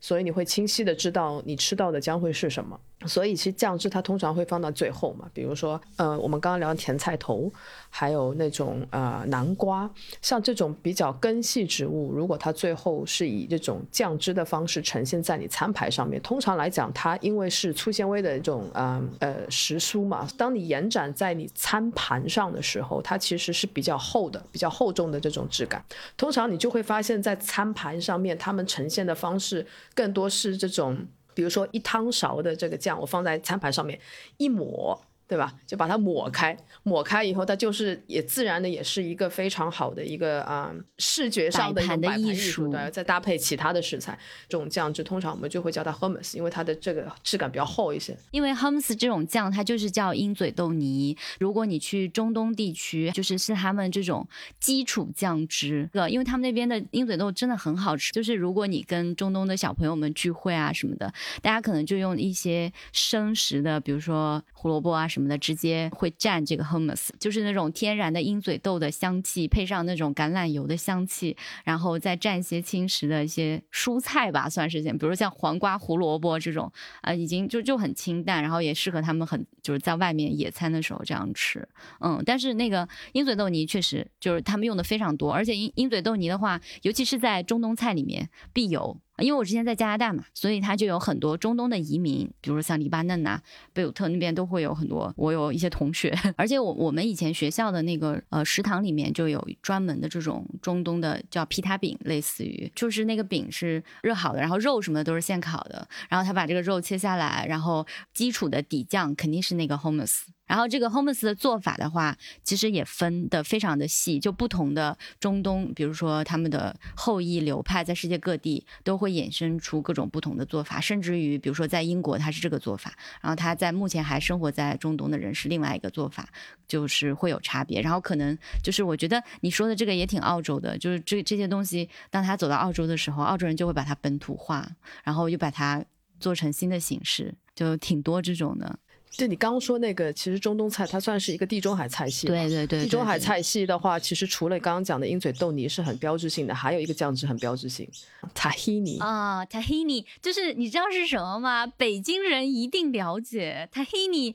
[0.00, 2.80] 所以你会清晰的知道你吃到的将会是什么。
[3.06, 7.50] 所以其实酱汁它通常会放到最后嘛，比如说，呃，我们刚刚聊甜菜头，
[7.90, 9.90] 还有那种呃南瓜，
[10.20, 25.84] 像这种比较根系植物，如果它最后是以这种酱汁的方式呈现在你餐牌上面，通常来讲，它因为是粗纤维的这种呃呃食蔬嘛，当你延展在你餐盘上的时候，它其实是比较厚的、比较厚重的这种质感。
[26.16, 31.06] 通常你就会发现，在餐盘上面，它们呈现的方式更多是这种。
[31.34, 33.98] 比如说一汤勺的这个酱，我放在餐盘上面
[34.36, 35.00] 一抹。
[35.26, 35.50] 对吧？
[35.66, 42.68] 就把它抹开，抹开以后，它就是也自然的，也是一个非常好的一个啊视觉上的一个摆盘艺术。
[42.68, 48.14] 对，再搭配其他的食材，这种酱汁通常我们就会叫它 hummus，因为它的这个质感比较厚一些。
[48.30, 51.16] 因为 hummus 这种酱，它就是叫鹰嘴豆泥。
[51.38, 54.28] 如果你去中东地区，就是是他们这种
[54.60, 58.12] 基础酱汁，对因为他们那边的鹰嘴豆真的很好吃。
[58.12, 61.10] 就是如果你跟中东的小朋友们聚会啊什么的，
[61.40, 65.21] 大家可能就用一些生食的，比如说胡萝卜啊什么。
[65.22, 81.68] 什么的直接会蘸这个 hummus，就是那种天然的鹰嘴豆的香气，配上那种橄榄油的香气，然后再蘸一些轻食的一些蔬菜吧，算是这样，比如像黄瓜、胡萝卜这种啊，已经就就很清淡，然后也适合他们很就是在外面野餐的时候这样吃。
[82.00, 88.98] 嗯，但是那个鹰嘴豆泥确实就是他们用的非常多，而且鹰鹰嘴豆泥的话，尤其是在中东菜里面必有。
[89.18, 93.40] 因为我之前在加拿大嘛，所以它就有很多中东的移民，比如像黎巴嫩呐、
[93.72, 95.12] 贝鲁特那边都会有很多。
[95.16, 110.22] 我有一些同学， 而且我我们以前学校的那个呃食堂里面就有专门的这种中东的叫皮塔饼，类似于就是那个饼是热好的，然后肉什么的都是现烤的，然后他把这个肉切下来，然后基础的底酱肯定是那个 hummus。
[110.46, 126.28] 然后这个 hummus 的做法的话，其实也分的非常的细，就不同的中东，比如说他们的后裔流派在世界各地都会衍生出各种不同的做法，甚至于比如说在英国他是这个做法，然后他在目前还生活在中东的人是另外一个做法，
[126.68, 127.80] 就是会有差别。
[127.80, 134.68] 然后可能就是我觉得你说的这个也挺澳洲的，就是这这些东西，当他走到澳洲的时候，澳洲人就会把它本土化，
[135.02, 135.82] 然后又把它
[136.20, 138.78] 做成新的形式，就挺多这种的。
[139.12, 142.26] 就你刚刚说那个，其实中东菜它算是一个地中海菜系。
[142.26, 142.82] 对对对。
[142.82, 147.86] 地中海菜系的话，其实除了刚刚讲的鹰嘴豆泥是很标志性的，还有一个酱汁很标志性，
[148.34, 148.98] 塔希尼。
[148.98, 151.66] 啊，塔希尼就是你知道是什么吗？
[151.66, 154.34] 北京人一定了解，塔希尼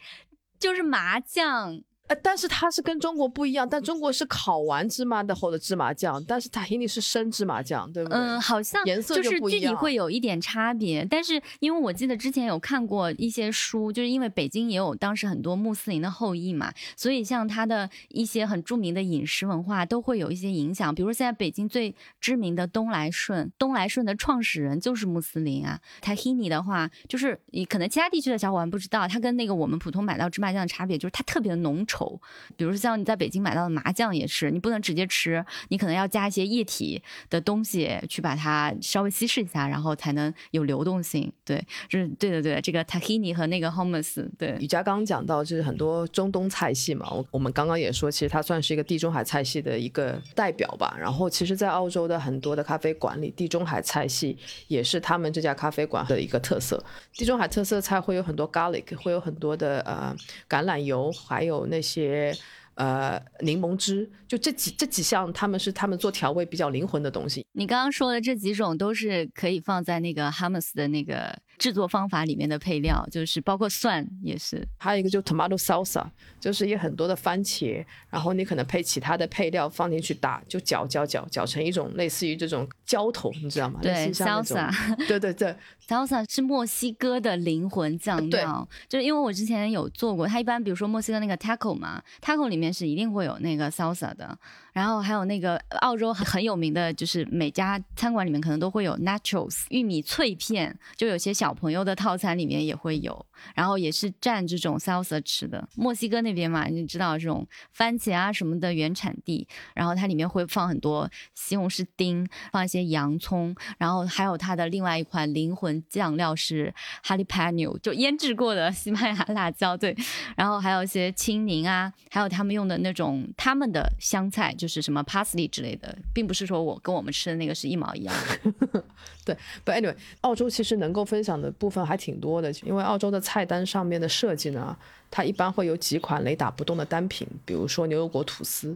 [0.59, 1.81] 就是麻酱。
[2.07, 8.17] 呃，但是它是跟中国不一样，但中国是烤完芝麻的后的芝麻酱，但是塔希尼是生芝麻酱，对不对？
[8.17, 25.77] 嗯，好像颜色就是具体会有一点差别，但是因为我记得之前有看过一些书，就是因为北京也有当时很多穆斯林的后裔嘛，所以像它的一些很著名的饮食文化都会有一些影响，比如现在北京最知名的东来顺，东来顺的创始人就是穆斯林啊。
[25.99, 31.96] 塔希尼的话，就是你可能其他地区的小伙伴不知道，它跟那个我们普通买到芝麻酱的差别就是它特别的浓稠。
[31.97, 32.19] 稠。
[32.55, 41.31] 比如说像你在北京买到的麻酱也是，你不能直接吃，你可能要加一些液体的东西去把它稍微稀释一下，然后才能有流动性。
[41.43, 41.57] 对，
[41.89, 44.57] 就是对对对，这个 tahini 和那个 hummus，对。
[44.59, 50.95] 瑜伽刚刚讲到就是很多中东菜系嘛，我我们刚刚也说，其实它算是一个地中海菜系的一个代表吧。
[50.99, 54.37] 然后其实，在澳洲的很多的咖啡馆里，地中海菜系
[54.67, 56.83] 也是他们这家咖啡馆的一个特色。
[57.13, 60.15] 地中海特色菜会有很多 garlic，会有很多的呃
[60.49, 62.35] 橄榄油，还有那些
[62.75, 67.45] 呃柠檬汁，就这几这几项，他们是他们做调味比较灵魂的东西。
[67.53, 74.65] 你刚刚说的这几种都是可以放在那个哈姆斯的那个制作方法里面的配料，就是包括蒜也是。
[74.77, 76.05] 还有一个就 tomato salsa，
[76.39, 83.79] 就是有很多的番茄，然后你可能配其他的配料放进去打，就搅搅搅搅成一种类似于这种浇头，你知道吗？
[83.81, 84.71] 对，salsa。
[85.07, 85.55] 对对对
[85.87, 94.37] ，salsa 是墨西哥的灵魂酱料，就是因为我之前有做过，它一般比如说墨西哥那个 taco 嘛，taco 里面是一定会有那个 salsa 的。
[94.73, 103.25] 然后还有那个澳洲很有名的，就是每家餐馆里面可能都会有 nachos 玉米脆片，就有些小小朋友的套餐里面也会有，
[103.55, 105.65] 然后也是蘸这种 salsa 吃的。
[105.75, 119.95] 墨西哥那边嘛，你知道这种番茄啊什么的原产地，然后它里面会放很多西红柿丁，放一些洋葱，然后还有它的另外一款灵魂酱料是 jalapeno，就腌制过的西班牙辣椒，对，
[120.35, 124.67] 然后还有一些青柠啊，还有他们用的那种他们的香菜就。
[124.67, 128.83] 是什么 parsley 之类的，并不是说我跟我们吃的那个是一毛一样的。
[129.23, 134.77] 对，But anyway，澳洲其实能够分享的部分还挺多的，因为澳洲的菜单上面的设计呢，
[135.09, 138.75] 它一般会有几款雷打不动的单品，比如说牛油果吐司，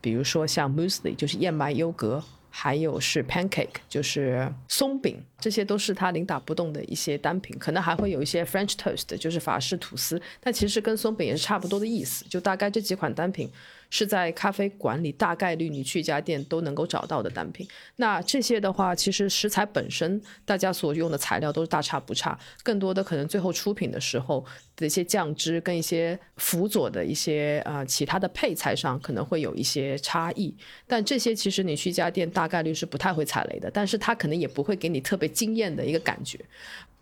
[0.00, 2.22] 比如说像 muesli，就是燕麦优格。
[2.58, 7.54] 还有是 pancake，就是松饼，这些都是它零打不动的一些单品。
[7.58, 12.24] 可能还会有一些 French toast，就是法式吐司，但其实跟松饼也是差不多的意思。
[12.30, 13.50] 就大概这几款单品
[13.90, 17.66] 是在咖啡馆里大概率你去一家店都能够找到的单品。
[17.96, 24.44] 那这些的话，其实食材本身大家所用的材料都是大差不差，更多的可能最后出品的时候
[24.76, 30.54] 的一些酱汁跟一些辅佐的一些啊其他的配菜上可能会有一些差异。
[30.86, 36.38] 但这些其实你去一家店大概率是不太会踩雷的，但是他可能也不会给你特别惊艳的一个感觉。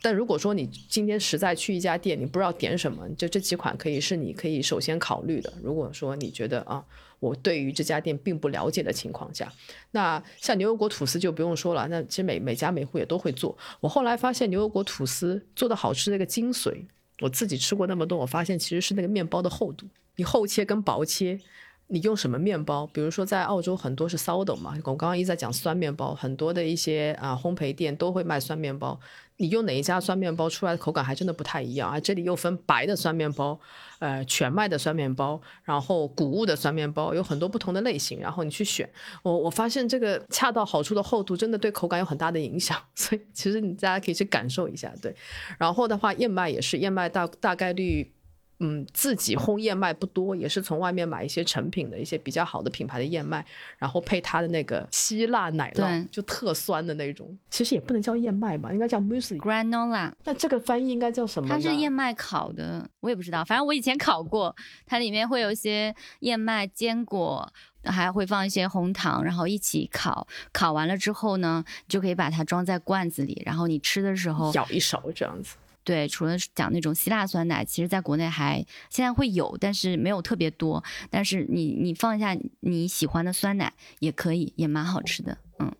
[0.04, 5.50] 但如果说你今天实在去一家店，你不知道点什么，就这几款可以是你可以首先考虑的。
[5.62, 6.84] 如果说你觉得啊，
[7.20, 9.50] 我对于这家店并不了解的情况下，
[9.92, 11.88] 那像牛油果吐司就不用说了。
[11.88, 13.56] 那其实每每家每户也都会做。
[13.80, 16.84] 我后来发现牛油果吐司做的好吃那个精髓，
[17.20, 19.86] 我自己吃过那么多，我发现其实是那个面包的厚度，
[20.16, 21.40] 你厚切跟薄切。
[21.88, 22.86] 你用什么面包？
[22.88, 28.98] 比如说在澳洲很多是 sourdough 嘛，我刚刚一直在讲酸面包，很多的一些啊烘焙店都会卖酸面包。
[29.36, 31.98] 你用哪一家酸面包出来的口感还真的不太一样啊！
[31.98, 33.58] 这里又分白的酸面包，
[33.98, 38.88] 呃，全麦的酸面包，然后谷物的酸面包，有很多不同的类型，然后你去选。
[39.24, 44.94] 我我发现这个恰到好处的厚度真的对口感有很大的影响， 所以其实你大家可以去感受一下。
[45.02, 45.12] 对，
[45.58, 48.13] 然后的话燕麦也是，燕麦大大概率。
[48.60, 53.44] 嗯，自己烘燕麦不多，也是从外面买一些成品的一些比较好的品牌的燕麦，
[53.78, 57.36] 然后配它的那个希腊奶酪，就特酸的那种。
[57.50, 60.12] 其实也不能叫燕麦吧，应该叫 muesli granola。
[60.24, 61.48] 那这个翻译应该叫什么？
[61.48, 63.44] 它是燕麦烤的，我也不知道。
[63.44, 64.54] 反正我以前烤过，
[64.86, 67.52] 它里面会有一些燕麦、坚果，
[67.82, 70.26] 还会放一些红糖，然后一起烤。
[70.52, 75.56] 烤完了之后呢，就可以把它装在罐子里，然后你吃的时候舀一勺这样子。
[75.84, 80.82] 对，除了讲那种希腊酸奶，其实在国内还现在会有，但是没有特别多。
[81.10, 85.36] 但是你你放一下你喜欢的酸奶也可以，也蛮好吃的。
[85.58, 85.70] 嗯，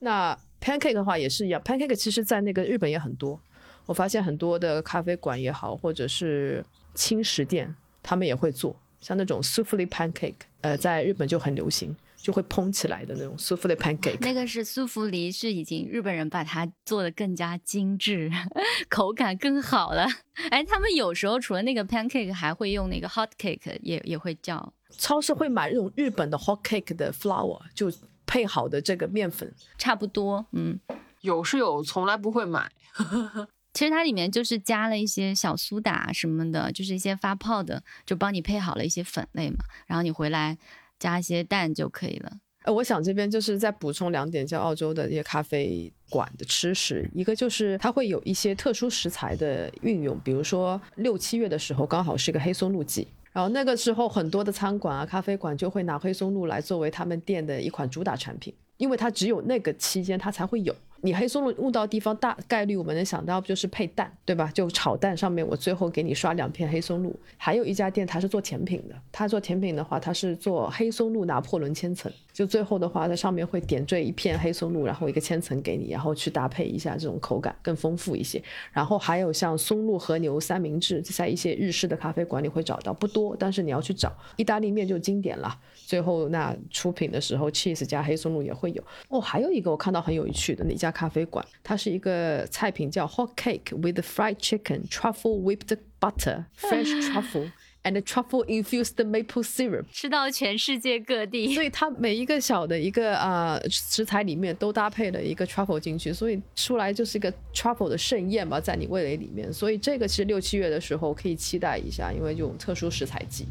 [0.00, 3.40] 那 pancake 的话也是一样，pancake 其实在那个日本也很多。
[3.86, 11.96] 我发现很多的咖啡馆也好，或者是轻食店，他们也会做，像那种 souffle pancake，呃，在日本就很流行。
[12.22, 18.30] 就会蓬起来的那种苏芙蕾 pancake，那个是苏芙梨，是已经日本人把它做的更加精致，
[18.88, 20.06] 口感更好了。
[20.50, 24.72] 哎，他们有时候除了那个 pancake，还会用那个 hot cake，也也会叫。
[24.96, 27.90] 超市会买那种日本的 hot cake 的 flour，就
[28.24, 30.46] 配好的这个面粉，差不多。
[30.52, 30.78] 嗯，
[31.22, 32.70] 有是有，从来不会买。
[33.74, 40.56] 其实它里面就是加了一些小苏打什么的，就是一些发泡的，就帮你配好了一些粉类嘛，然后你回来。
[41.02, 42.30] 加一些蛋就可以了。
[42.64, 47.10] 呃，我想这边就是再补充两点，叫澳洲的一些咖啡馆的吃食。
[47.12, 60.74] 一个就是它会有一些特殊食材的运用，比如说六七月的时候刚好是个黑松露季，然后那个时候很多的餐馆啊、咖啡馆就会拿黑松露来作为他们店的一款主打产品，因为它只有那个期间它才会有。
[61.04, 64.48] 你黑松露用到地方，大概率我们能想到就是配蛋，对吧？
[64.54, 67.14] 就炒蛋上面我最后给你刷两片黑松露。
[67.36, 78.40] 还有一家店，它是做甜品的，它做甜品的话，它是做黑松露拿破仑千层，就最后的话在上面会点缀一片黑松露，然后一个千层给你，然后去搭配一下，这种口感更丰富一些。
[78.72, 84.12] 然后还有像松露和牛三明治，在一些日式的咖啡馆里会找到，不多，但是你要去找。
[84.36, 85.58] 意大利面就经典了。
[85.92, 88.82] 最后那出品的时候，cheese 加黑松露也会有。
[89.08, 97.50] 哦，还有一个我看到很有趣的那家咖啡馆，它是一个菜品叫 hot cake with fried chicken, truffle whipped butter, fresh truffle
[97.82, 99.84] and truffle infused maple syrup。
[99.92, 109.52] 吃到全世界各地，所以它每一个小的一个啊、呃食材里面都搭配了一个 truffle 进去，所以出来就是一个 truffle 的盛宴吧，在你味蕾里面。
[109.52, 113.46] 所以这个其实六七月的时候可以期待一下，因为这种特殊食材季。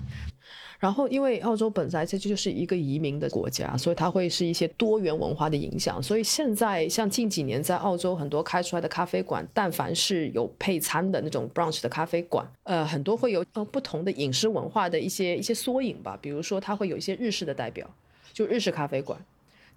[0.81, 6.01] 然后，因为澳洲本来这就是一个移民的国家，所以它会是一些多元文化的影响。
[6.01, 16.17] 所以现在像近几年在澳洲很多开出来的咖啡馆，但凡是有配餐的那种 brunch 的咖啡馆，呃，很多会有呃不同的饮食文化的一些一些缩影吧。
[16.19, 17.87] 比如说，它会有一些日式的代表，
[18.33, 19.23] 就日式咖啡馆，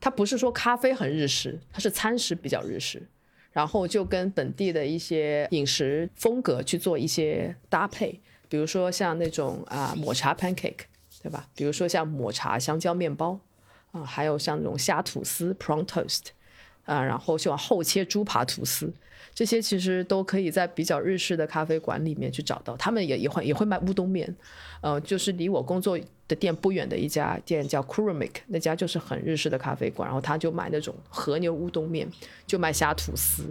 [0.00, 3.06] 它不是说咖啡很日式，它是餐食比较日式。
[3.52, 10.80] 然后就跟本地的一些饮食风格去做一些搭配，比如说像那种啊抹茶 pancake，
[11.24, 11.48] 对吧？
[11.56, 13.40] 比如说像抹茶香蕉面包
[13.92, 16.20] 啊，还有像那种虾吐司 prawn toast
[16.84, 18.92] 啊，然后像厚切猪扒吐司，
[19.34, 22.76] 这些其实都可以在比较日式的咖啡馆里面去找到。
[22.76, 24.36] 他们也也会也会卖乌冬面，
[24.82, 32.08] 呃，就是离我工作的店不远的一家店叫 Kurumik，那家就是很日式的咖啡馆，然后他就卖那种和牛乌冬面，
[32.46, 33.44] 就卖虾吐司，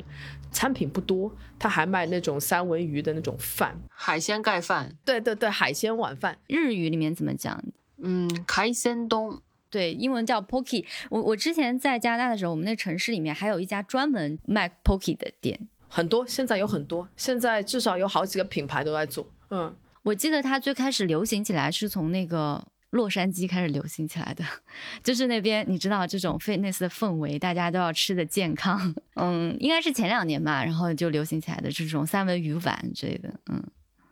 [0.52, 7.64] 餐品不多，他还卖那种三文鱼的那种饭，海鲜盖饭，对对对，海鲜晚饭，日语里面怎么讲？
[7.98, 10.86] 嗯，海鲜东，对，英文叫 Pocky。
[11.10, 15.68] 我我之前在加拿大的时候，我们那城市里面还有一家专门卖 Pocky 的店。
[15.88, 19.76] 很多现在有很多，现在至少有好几个品牌都在做，嗯。
[20.04, 24.44] 我记得它最开始流行起来是从那个洛杉矶开始流行起来的，
[25.04, 33.64] 就是那边你知道这种 fitness 的氛围，大家都要吃的健康， 嗯，应该是前两年吧，然后就流行起来的这种三文鱼丸之类的，嗯。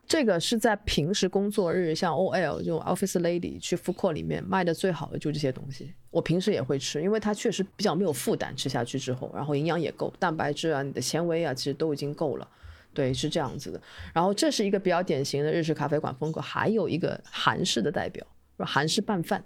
[0.08, 5.94] 这个是在平时工作日，像 OL 这种 office lady 去 food court 里面卖的最好的就这些东西。
[6.10, 12.46] 我平时也会吃，因为它确实比较没有负担，吃下去之后，然后营养也够，蛋白质啊、你的纤维啊，其实都已经够了。
[12.94, 13.82] 对，是这样子的。
[14.14, 18.26] 然后这是一个比较典型的日式咖啡馆风格，还有一个韩式的代表，
[18.60, 19.44] 韩式拌饭，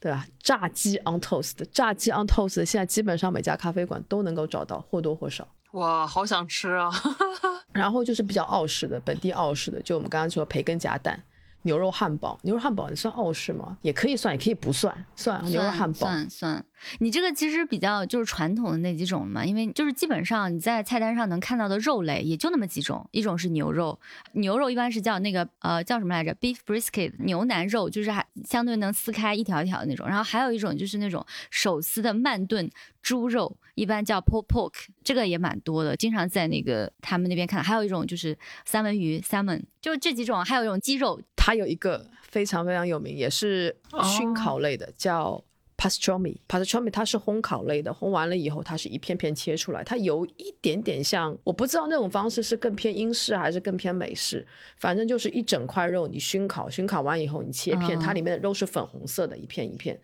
[0.00, 0.26] 对吧？
[0.42, 5.46] 炸鸡 on toast，炸鸡 on toast 现在基本上每家咖啡馆都能够找到，或多或少。
[5.72, 6.90] 哇，好想吃啊！
[7.74, 11.22] 然后就是比较澳式的，本地澳式的，就我们刚刚说培根夹蛋、
[11.68, 12.38] 牛肉汉堡。
[12.42, 13.76] 牛肉汉堡你算澳式吗？
[13.82, 15.98] 也可以算，也可以不算，算牛肉汉堡。
[15.98, 16.64] 算算，
[17.00, 24.00] 你这个其实比较就是传统的那几种嘛，因为就是基本上你在菜单上能看到的肉类也就那么几种，一种是牛肉，
[24.32, 32.70] 牛肉一般是叫那个呃叫什么来着，beef brisket 牛腩肉，就是还相对能撕开一条一条的那种，然后还有一种就是那种手撕的慢炖
[33.02, 34.72] 猪肉，一般叫 pulled pork，
[35.04, 45.42] 这个也蛮多的，经常在那个他们那边看，还有一种就是三文鱼 salmon，就这几种，还有一种鸡肉，它有一个非常非常有名，也是熏烤类的，叫
[45.76, 46.36] pastrami。
[46.48, 54.44] pastrami 它是烘烤类的，烘完了以后，它是一片片切出来，它有一点点像，我不知道那种方式是更偏英式还是更偏美式，
[54.76, 59.98] 反正就是一整块肉你熏烤，熏烤完以后你切片，它里面的肉是粉红色的，一片一片。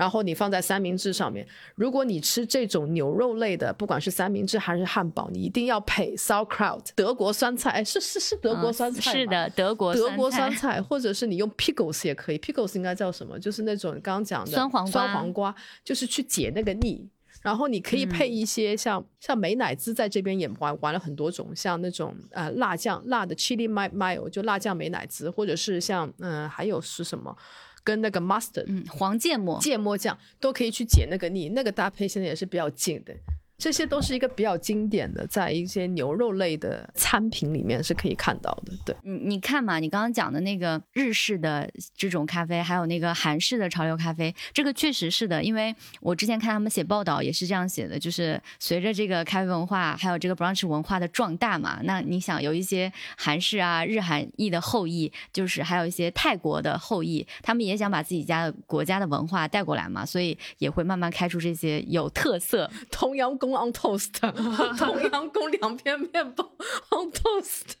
[0.00, 1.46] 然后你放在三明治上面。
[1.74, 13.38] 如果你吃这种牛肉类的，不管是三明治还是汉堡，你一定要配 sauerkraut 德国酸菜，哎，是是是德国酸菜、嗯是的，德国德国酸酸菜，或者是你用 pickles 也可以，pickles 应该叫什么？
[13.38, 17.06] 就是那种刚刚讲的酸黄瓜酸黄瓜，就是去解那个腻。
[17.42, 27.34] 然后你可以配一些像、像美乃滋，在这边也玩玩了很多种，像那种呃辣酱辣的 chili ma- mayo 就辣酱美乃滋，或者是像嗯、还有是什么
[27.82, 33.14] 跟那个 mustard 嗯，黄芥末，芥末酱都可以去解那个腻，那个搭配现在也是比较近的。
[33.60, 38.72] 这些都是一个比较经典的，在一些牛肉类的餐品里面是可以看到的。
[38.86, 62.70] 对，你你看嘛，你刚刚讲的那个日式的这种咖啡，还有那个韩式的潮流咖啡，这个确实是的，因为我之前看他们写报道也是这样写的，就是随着这个咖啡文化还有这个 brunch 文化的壮大嘛，那你想有一些韩式啊、日韩裔的后裔，就是还有一些泰国的后裔，他们也想把自己家的国家的文化带过来嘛，所以也会慢慢开出这些有特色。
[62.90, 64.12] 同阳宫 on toast，
[64.78, 66.44] 同阳宫两片面包
[66.90, 67.72] on toast。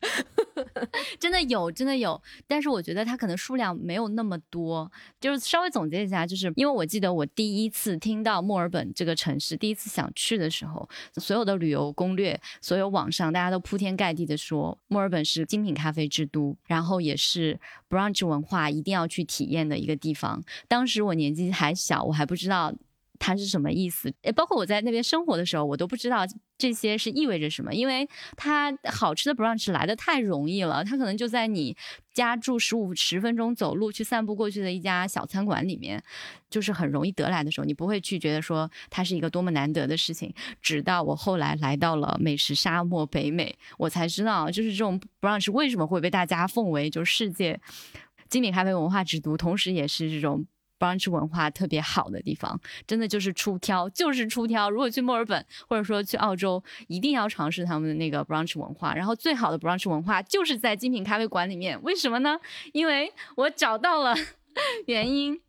[1.18, 4.90] 真的有，真的有，但是我觉得它可能数量没有那么多。
[5.20, 17.58] 就是稍微总结一下，就是因为我记得我第一次听到墨尔本这个城市，第一次想去的时候，所有的旅游攻略，所有网上大家都铺天盖地的说墨尔本是精品咖啡之都，然后也是
[17.88, 20.42] brunch 文化一定要去体验的一个地方。
[20.68, 22.72] 当时我年纪还小，我还不知道。
[23.20, 24.12] 它是什么意思？
[24.22, 26.24] 诶，包括我在那边生活的时候，我都不知道
[26.56, 27.72] 这些是意味着什么。
[27.72, 31.76] 因为它好吃的 brunch 来的太容易了，它可能就在你
[32.14, 36.02] 家住十五十分钟走路去散步过去的一家小餐馆里面，
[36.48, 40.34] 就是很容易得来的时候，你不会去觉得说它是一个多么难得的事情。
[40.62, 47.60] 直到我后来来到了美食沙漠北美，我才知道，就是这种 brunch 为什么会被大家奉为就是世界
[48.30, 50.46] 精品咖啡文化之都，同时也是这种。
[50.80, 54.68] Brunch 文化特别好的地方，真的就是出挑，就是出挑。
[54.70, 58.94] 如果去墨尔本或者说去澳洲，一定要尝试他们的那个 brunch 文化。
[58.94, 61.80] 然后最好的 brunch 文化就是在精品咖啡馆里面。
[61.82, 62.40] 为什么呢？
[62.72, 64.16] 因为我找到了
[64.86, 65.40] 原因。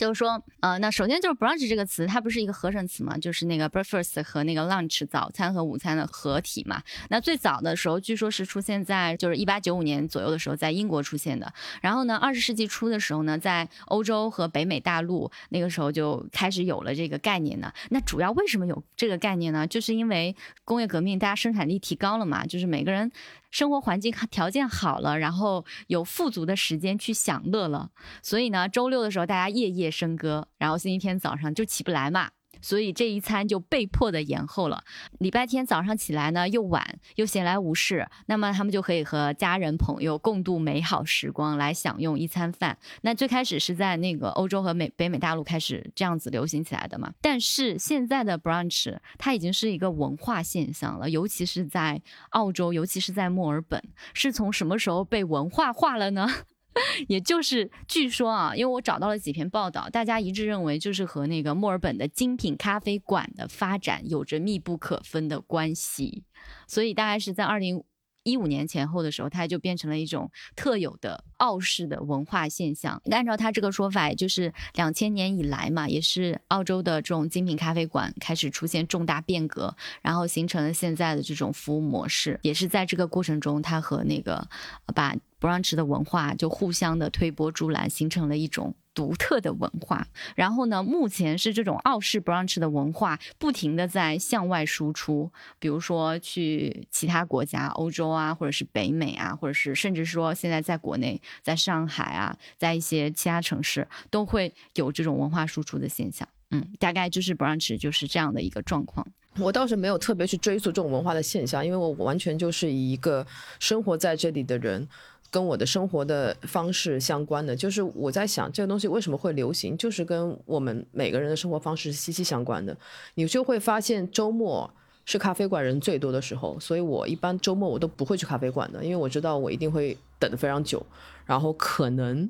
[0.00, 6.82] 就是说，呃，那首先就是 brunch 这个词，它不是一个合成词嘛，就是那个 breakfast 和那个 lunch 早餐和午餐的合体嘛。
[7.10, 11.52] 那最早的时候，据说是出现在就是一八九五年左右的时候，在英国出现的。
[11.82, 17.70] 然后呢，二十世纪初的时候呢，在欧洲和北美大陆那个时候就开始有了这个概念呢。
[17.90, 19.66] 那主要为什么有这个概念呢？
[19.66, 20.34] 就是因为
[20.64, 23.12] 工业革命，大家生产力提高了嘛，就是每个人。
[23.50, 27.90] 生活环境条件好了，然后有富足的时间去享乐了，
[28.22, 32.30] 所以呢，周六的时候大家夜夜笙歌，然后星期天早上就起不来嘛。
[32.60, 34.82] 所以这一餐就被迫的延后了。
[35.18, 42.76] 礼拜天早上起来呢，又晚又闲来无事，那么他们就可以和家人朋友共度美好时光，来享用一餐饭。
[43.02, 47.12] 那最开始是在那个欧洲和美北美大陆开始这样子流行起来的嘛。
[47.20, 52.00] 但是现在的 brunch 它已经是一个文化现象了，尤其是在
[52.30, 53.82] 澳洲，尤其是在墨尔本，
[54.14, 56.28] 是从什么时候被文化化了呢？
[57.08, 66.24] 也就是据说啊，因为我找到了几篇报道，大家一致认为就是和那个墨尔本的精品咖啡馆的发展有着密不可分的关系，
[66.66, 67.82] 所以大概是在二零。
[68.22, 73.00] 一五年前后的时候，它就变成了一种特有的澳式的文化现象。
[73.10, 82.38] 按照他这个说法，就是两千年以来嘛，也是澳洲的这种精品咖啡馆开始出现重大变革，然后形成了现在的这种服务模式。
[82.42, 84.48] 也是在这个过程中，它和那个
[84.94, 88.74] 把 brunch 的文化就互相的推波助澜，形成了一种。
[88.92, 106.28] 独特的文化，然后呢，目前是这种澳式 brunch 的文化不停的在向外输出，比如说去其他国家，欧洲啊，或者是北美啊，或者是甚至说现在在国内，在上海啊，在一些其他城市都会有这种文化输出的现象。
[106.50, 109.06] 嗯，大概就是 brunch 就是这样的一个状况。
[109.38, 113.24] 我倒是没有特别去追溯这种文化的现象，因为我完全就是以一个
[113.60, 114.88] 生活在这里的人。
[115.30, 122.76] 跟我的生活的方式相关的，就是我在想这个东西为什么会流行，就是跟我们每个人的生活方式息息相关的。
[123.14, 124.70] 你就会发现周末
[125.04, 130.84] 是咖啡馆人最多的时候，所以我一般周末我都不会去咖啡馆的，因为我知道我一定会等得非常久，
[131.24, 132.28] 然后可能。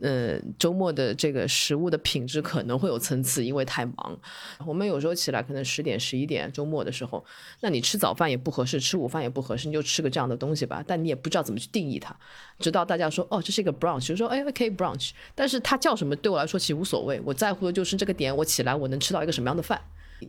[0.00, 4.18] 呃，周末的这个食物的品质可能会有参差，因为太忙。
[4.64, 7.24] 我们有时候起来可能十点、十一点，周末的时候，
[7.60, 10.84] 那你吃早饭也不合适，吃午饭也不合适，你就吃个这样的东西吧。
[10.86, 12.14] 但你也不知道怎么去定义它，
[12.60, 15.10] 直到大家说哦，这是一个 brunch，就说哎，OK brunch。
[15.34, 19.80] 但是它叫什么对我来说其实无所谓，我在乎的就是这个点，我起来我能吃到一个什么样的饭。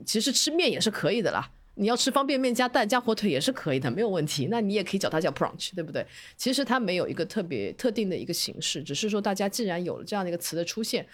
[0.06, 1.50] 其实吃面也是可以的啦。
[1.80, 4.48] 你要吃方便面加蛋加火腿也是可以的，没有问题。
[4.52, 6.06] 那你也可以叫它叫 brunch，对不对？
[6.36, 11.08] 其实它没有一个特别特定的一个形式，只是说大家既然有了这样的一个词的出现，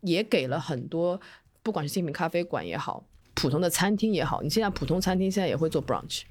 [0.00, 1.20] 也给了很多，
[1.62, 3.04] 不管是精品咖啡馆也好，
[3.34, 6.22] 普通的餐厅也好，你现在普通餐厅现在也会做 brunch，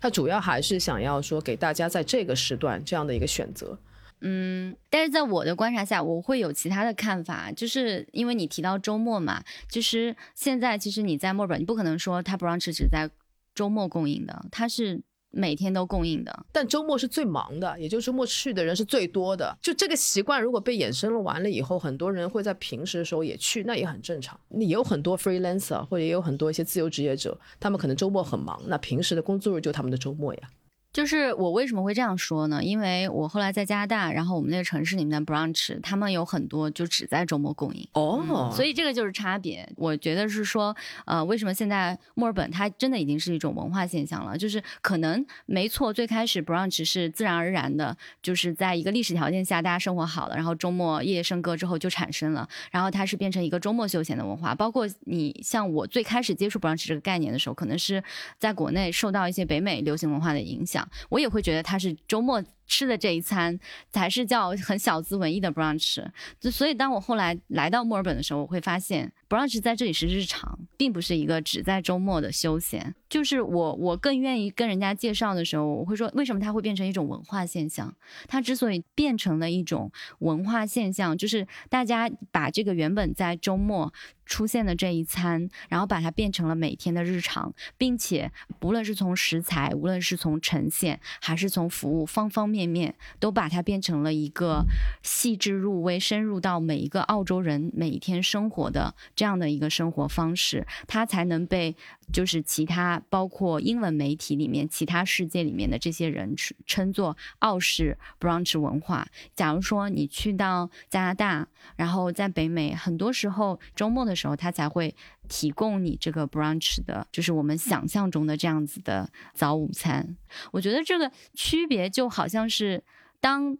[0.00, 3.76] 它主要还是想要说给大家在这个时段这样的一个选择。
[4.20, 13.10] 嗯，但是在我的观察下，我会有其他的看法，就是因为你提到周末嘛，就是现在其实你在墨尔本，你不可能说它 brunch 只在。
[13.54, 19.56] 周末供应的，它是每天都供应的，但周末是最忙的，也就周末去的人是最多的。
[19.62, 24.38] 就这个习惯，如果被衍生了完了以后，很多人会在平时的时候也去，那也很正常。
[24.50, 30.50] 也有很多 freelancer 或者也有很多一些自由职业者，他们可能周末很忙，那平时的工作日就他们的周末呀。
[30.92, 32.62] 就是我为什么会这样说呢？
[32.62, 39.66] 因为我后来在加拿大，然后我们那个城市里面的 brunch，他们有很多就只在周末供应哦，所以这个就是差别。
[39.76, 40.76] 我觉得是说，
[41.06, 44.36] 呃，为什么现在墨尔本它真的已经是一种文化现象了？
[44.36, 54.54] 就是可能没错，最开始 brunch 是自然而然的，就是在一个历史条件下，大家生活好了，然后周末夜夜笙歌之后就产生了，然后它是变成一个周末休闲的文化。
[54.54, 58.02] 包括你像我最开始接触 brunch 这个概念的时候，可能是
[58.38, 60.81] 在国内受到一些北美流行文化的影响。
[61.08, 62.42] 我也会觉得他是周末。
[62.72, 63.60] 吃的这一餐
[63.90, 66.02] 才是叫很小资文艺的 brunch，
[66.40, 72.94] 就所以当我后来来到墨尔本的时候，我会发现 brunch 在这里是日常，并不是一个只在周末的休闲。
[73.10, 77.94] 就是我我更愿意跟人家介绍的时候，我会说为什么它会变成一种文化现象？
[78.26, 83.92] 它之所以变成了一种文化现象，就是大家把这个原本在周末。
[84.24, 94.64] 出现的这一餐，然后把它变成了每天的日常，并且不论是从食材，无论是从呈现，还是从服务，方方面面都把它变成了一个
[95.02, 101.76] 细致入微、深入到每一个澳洲人每一天生活的这样的一个生活方式，它才能被。
[102.12, 106.34] 就是其他包括英文媒体里面其他世界里面的这些人
[106.66, 109.08] 称作澳式 brunch 文化。
[109.34, 114.94] 假如说你去到加拿大，然后在北美，很多时候周末的时候，他才会
[115.28, 120.16] 提供你这个 brunch 的，就是我们想象中的这样子的早午餐。
[120.50, 122.82] 我觉得这个区别就好像是
[123.20, 123.56] 当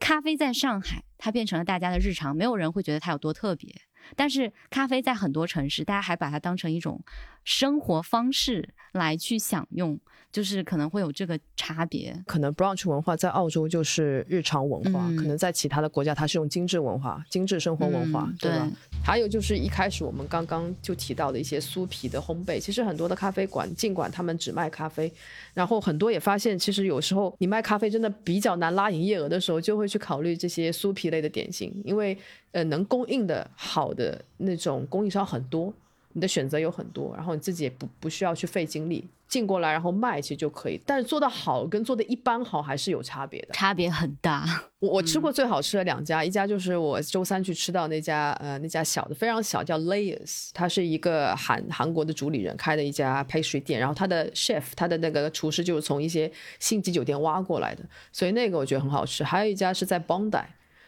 [0.00, 3.74] 咖啡在上海，它变成了大家的日常，没有人会觉得它有多特别。
[4.16, 7.04] 但是咖啡在很多城市，大家还把它当成一种
[7.44, 9.98] 生活方式来去享用，
[10.30, 12.14] 就是可能会有这个差别。
[12.26, 18.70] 可能 brunch 文化在澳洲就是日常文化，可能在其他的国家它是用精致文化、精致生活文化，对吧？
[19.04, 25.10] 还有就是一开始我们刚刚就提到的一些酥皮的烘焙，其实很多的咖啡馆尽管他们只卖咖啡，
[25.54, 32.16] 然后很多也发现其实有时候你卖咖啡真的比较难拉营业额的时候，就会去考虑这些酥皮类的点心，因为。
[32.52, 35.70] 呃，能供应的好的那种供应商很多，
[36.18, 40.80] 你的选择有很多，然后你自己也不不需要去费精力进过来，然后卖其实就可以。
[40.84, 44.44] 但是做的好跟做的一般好还是有差别的，差别很大。
[44.80, 59.22] 我我吃过最好吃的两家，一家就是我周三去吃到那家，呃，那家小的非常小，叫 Layers，它是一个韩韩国的主理人开的一家 pastry 店，然后他的 chef，他的那个厨师就是从一些星级酒店挖过来的，所以那个我觉得很好吃。
[59.22, 60.44] 还有一家是在 Bondi。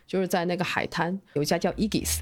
[0.06, 2.18] 就是在那个海滩有一家叫 Egis，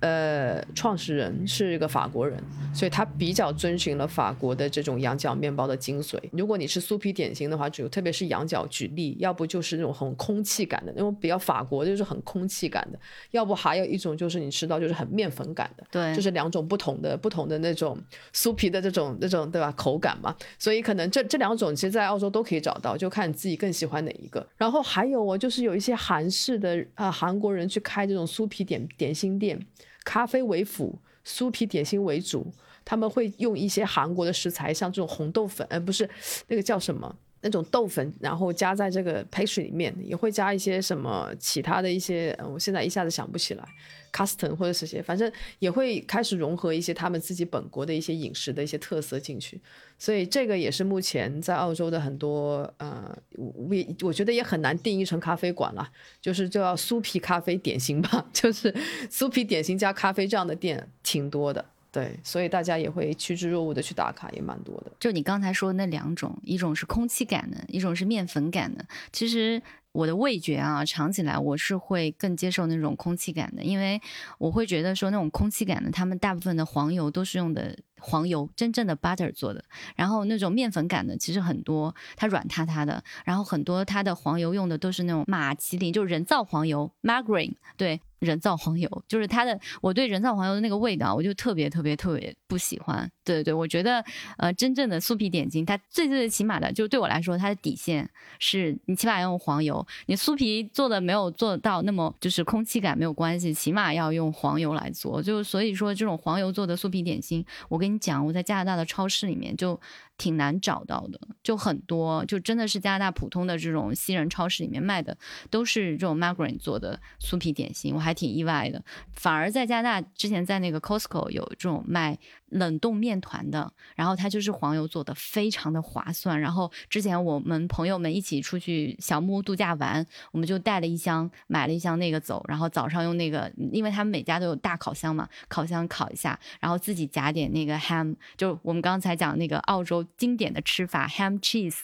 [0.00, 2.42] 呃，创始人是一个法国人，
[2.74, 6.18] 所以他比较遵循了法国的这种羊角面包的精髓。
[6.32, 12.98] 如果你是酥皮点心的话，就特别是羊角，举例，要不就是那种很空气感的，那种比较法国就是很空气感的；
[13.30, 17.96] 要不还有一种就是你吃到就是很面粉感的，对，就是两种不同的不同的那种
[18.34, 20.34] 酥皮的这种那种对吧口感嘛。
[20.58, 24.44] 所以可能这这两种其实，在澳洲都可以找到，就看你自己更喜欢哪一个。
[24.56, 27.28] 然后还有我就是有一些韩式的啊韩。
[27.28, 29.60] 韩国人去开这种酥皮点点心店，
[30.08, 32.50] 咖啡为辅，酥皮点心为主。
[32.82, 36.08] 他们会用一些韩国的食材，像这种红豆粉，呃，不是
[36.46, 43.68] 那个叫什么那种豆粉，然后加在这个 pastry 里面，也会加一些什么其他的一些，我现在一下子想不起来。
[44.12, 49.60] Custom 或者是些，反正也会开始融合一些他们自己本国的一些饮食的一些特色进去，
[49.98, 53.68] 所以这个也是目前在澳洲的很多呃，我
[54.02, 55.88] 我觉得也很难定义成咖啡馆了，
[56.20, 58.72] 就是就要酥皮咖啡点心吧， 就是
[59.10, 64.92] 酥皮点心加咖啡这样的店挺多的，对，所以大家也会趋之若鹜的去打卡，也蛮多的。
[65.00, 69.60] 就你刚才说的那两种，一种是空气感的，一种是面粉感的，其实。
[69.98, 74.00] 我的味觉啊，尝起来我是会更接受那种空气感的，因为
[74.38, 79.64] 我会觉得说那种空气感的，他们大部分的黄油都是用的黄油，真正的 butter 做的。
[79.96, 88.00] 然后那种面粉感的，其实很多它软塌塌的，然后很多它的黄油用的都是那种马其林，就是人造黄油 margarine，对。
[88.18, 93.10] 人造黄油就是它的，我对人造黄油的那个味道，我就特别特别特别不喜欢。
[93.24, 94.04] 对对，我觉得，
[94.38, 98.08] 呃，真正的酥皮点心，它最最起码的，就对我来说，它的底线
[98.38, 99.86] 是你起码要用黄油。
[100.06, 105.22] 你酥皮做的没有做到那么就是空气感没有关系，起码要用黄油来做。
[105.22, 109.78] 就所以说，这种黄油做的酥皮点心，我跟你讲，我在加拿大的超市里面就。
[110.18, 115.16] 挺难找到的，就很多，就真的是加拿大普通的这种西人超市里面卖的，
[115.48, 118.84] 都是这种 margarine 做的酥皮点心，我还挺意外的。
[119.12, 122.18] 反而在加拿大之前在那个 Costco 有这种卖。
[122.50, 126.40] 冷冻面团的，然后它就是黄油做的，非常的划算。
[126.40, 132.42] 然后之前我们朋友们一起出去小木屋度假玩，我们就带了一箱，买了一箱那个走。
[132.48, 141.80] 然后早上用那个，因为他们每家都有大烤箱嘛，烤箱烤一下，然后自己夹点那个 ham，就我们刚才讲那个澳洲经典的吃法 ham cheese。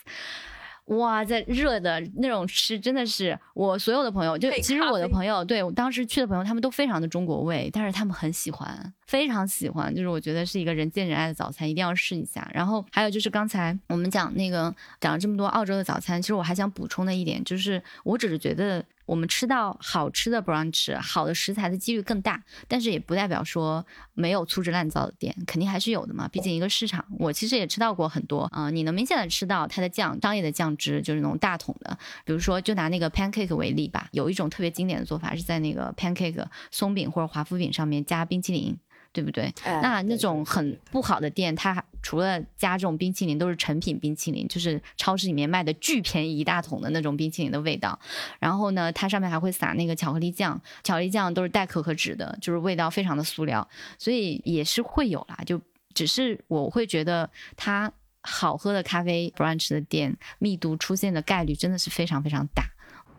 [0.88, 12.46] 哇，在热的那种吃，真的是我所有的朋友，就其实我的朋友，对我当时去的朋友，他们都非常的中国味，但是他们很喜欢，非常喜欢，就是我觉得是一个人见人爱的早餐，一定要试一下。
[12.52, 23.84] 然后还有就是刚才我们讲那个讲了这么多澳洲的早餐，其实我还想补充的一点就是，我只是觉得我们吃到好吃的 brunch，好的食材的几率更大，但是也不代表说
[24.14, 26.26] 没有粗制滥造的店，肯定还是有的嘛。
[26.28, 38.76] 毕竟一个市场，我其实也吃到过很多啊、你能明显的吃到它的酱，商业的酱汁就是那种大桶的，比如说就拿那个 pancake 为例吧，有一种特别经典的做法是在那个 pancake 松饼或者华夫饼上面加冰淇淋。
[39.14, 39.44] 对不对？
[39.62, 47.98] 哎那那种很不好的店，它除了加这种冰淇淋，都是成品冰淇淋，就是超市里面卖的巨便宜一大桶的那种冰淇淋的味道。
[48.40, 53.66] 然后呢，它上面还会撒那个巧克力酱，巧克力酱都是带可可脂的，就是味道非常的塑料，
[53.98, 55.38] 所以也是会有啦。
[55.46, 55.60] 就
[55.94, 57.90] 只是我会觉得它
[58.22, 62.64] 好喝的咖啡 brunch 的店密度出现的概率真的是非常非常大。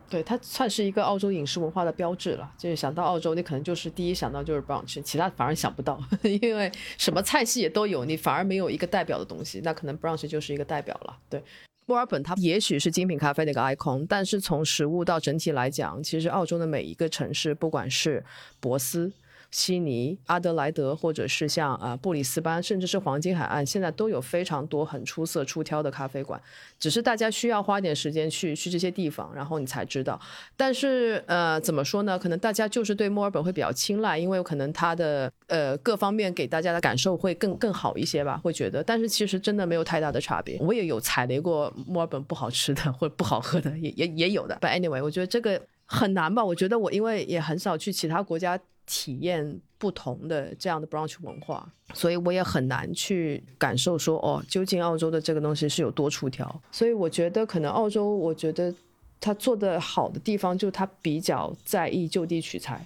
[0.10, 2.52] 对，它算是一个澳洲饮食文化的标志了。
[2.58, 11.18] 就是想到澳洲，你可能就是第一想到就是 brunch，其他反而想不到， 因为什么菜系也都有，你反而没有一个代表的东西，那可能 brunch 就是一个代表了。
[11.30, 11.44] 对。
[11.88, 18.26] 墨尔本它也许是精品咖啡的一个 icon，但是从食物到整体来讲，其实澳洲的每一个城市，不管是
[18.60, 19.12] 博斯、
[19.56, 26.40] 悉尼、阿德莱德，或者是像啊、布里斯班，甚至是黄金海岸，现在都有非常多很出色、出挑的咖啡馆。
[26.78, 30.20] 只是大家需要花点时间去去这些地方，然后你才知道。
[30.58, 32.20] 但是呃，怎么说呢？
[32.20, 38.84] 可能大家就是对墨尔本会比较青睐，因为可能它的呃各方面给大家的感受会更更好一些吧，会觉得。
[38.84, 40.58] 但是其实真的没有太大的差别。
[40.60, 44.58] 我也有踩雷过墨尔本不好吃的或者不好喝的，也也也有的。
[44.60, 46.44] But anyway，我觉得这个很难吧？
[46.44, 56.62] 我觉得我因为也很少去其他国家体验不同的这样的 brunch 文化，所以我也很难去感受说哦，究竟澳洲的这个东西是有多出挑。
[56.72, 58.74] 所以我觉得可能澳洲，我觉得
[59.20, 62.86] 它做的好的地方就是它比较在意就地取材。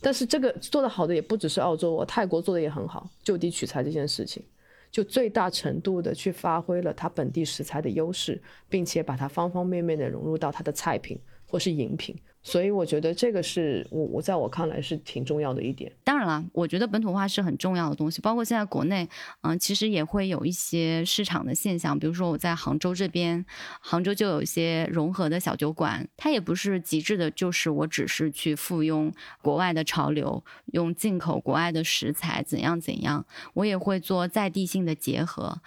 [0.00, 4.42] 但是这个做的好的也不只是澳洲，我泰国做的也很好，就地取材这件事情，
[4.90, 12.16] 就最大程度的去发挥了它本地食材的优势，并且把它方方面面的融入到它的菜品或是饮品。
[12.42, 15.92] 所以我觉得这个是我我在我看来是挺重要的一点。
[16.02, 19.08] 当然了，我觉得本土化是很重要的东西，包括现在国内，
[19.42, 23.44] 嗯、其实也会有一些市场的现象，比如说我在杭州这边，
[23.80, 29.12] 杭州就有一些融合的小酒馆，它也不是极致的，就是我只是去附庸
[29.42, 35.60] 国外的潮流，用进口国外的食材怎样怎样，我也会做在地性的结合。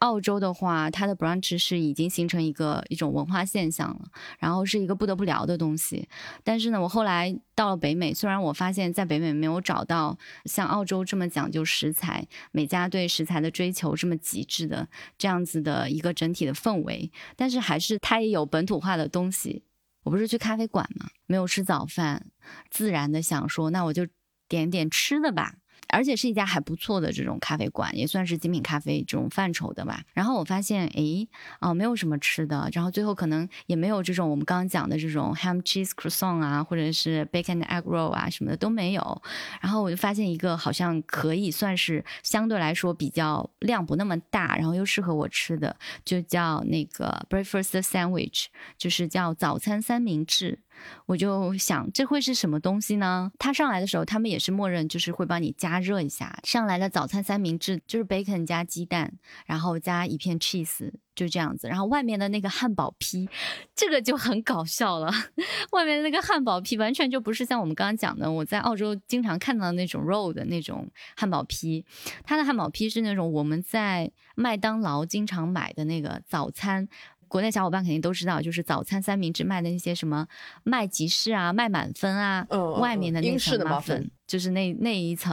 [0.00, 6.08] 澳洲的话，它的 brunch 是已经形成一个一种文化现象了，然后是一个不得不聊的东西。
[6.42, 14.88] 但是呢，我后来到了北美，虽然我发现在北美没有找到像澳洲这么讲究食材，每家对食材的追求这么极致的
[15.18, 19.62] 这样子的一个整体的氛围，但是还是它也有本土化的东西。
[20.02, 22.26] 我不是去咖啡馆嘛，没有吃早饭，
[22.70, 24.06] 自然的想说，那我就
[24.48, 25.56] 点点吃的吧。
[25.90, 30.02] 而且是一家还不错的这种咖啡馆，也算是精品咖啡这种范畴的吧。
[30.12, 31.28] 然后我发现，诶，
[31.60, 39.22] 哦，没有什么吃的，然后最后可能也没有这种我们刚刚讲的这种 ham cheese croissant 啊，或者是 bacon egg roll 啊什么的都没有。
[39.60, 48.46] 然后我就发现一个好像可以算是相对来说比较量不那么大，然后又适合我吃的，就叫那个 breakfast sandwich，
[48.78, 50.60] 就是叫早餐三明治。
[51.06, 53.30] 我就想这会是什么东西呢？
[53.38, 56.38] 它上来的时候，他们也是默认就是会帮你加热一下。
[56.44, 59.12] 上来的早餐三明治就是 bacon 加鸡蛋，
[59.46, 61.68] 然后加一片 cheese，就这样子。
[61.68, 63.28] 然后外面的那个汉堡皮，
[63.74, 65.12] 这个就很搞笑了。
[65.72, 71.84] 外面的那个汉堡皮完全就不是像我们刚刚讲的，我在澳洲经常看到的那种肉的那种汉堡皮，
[72.24, 76.88] 它的汉堡皮是那种我们在麦当劳经常买的那个早餐。
[77.30, 80.26] 国内小伙伴肯定都知道，就是早餐三明治卖的那些什么
[80.64, 82.44] 麦吉士啊、麦满分啊，
[82.80, 85.32] 外面的那层麻的麻粉粉，就是那那一层。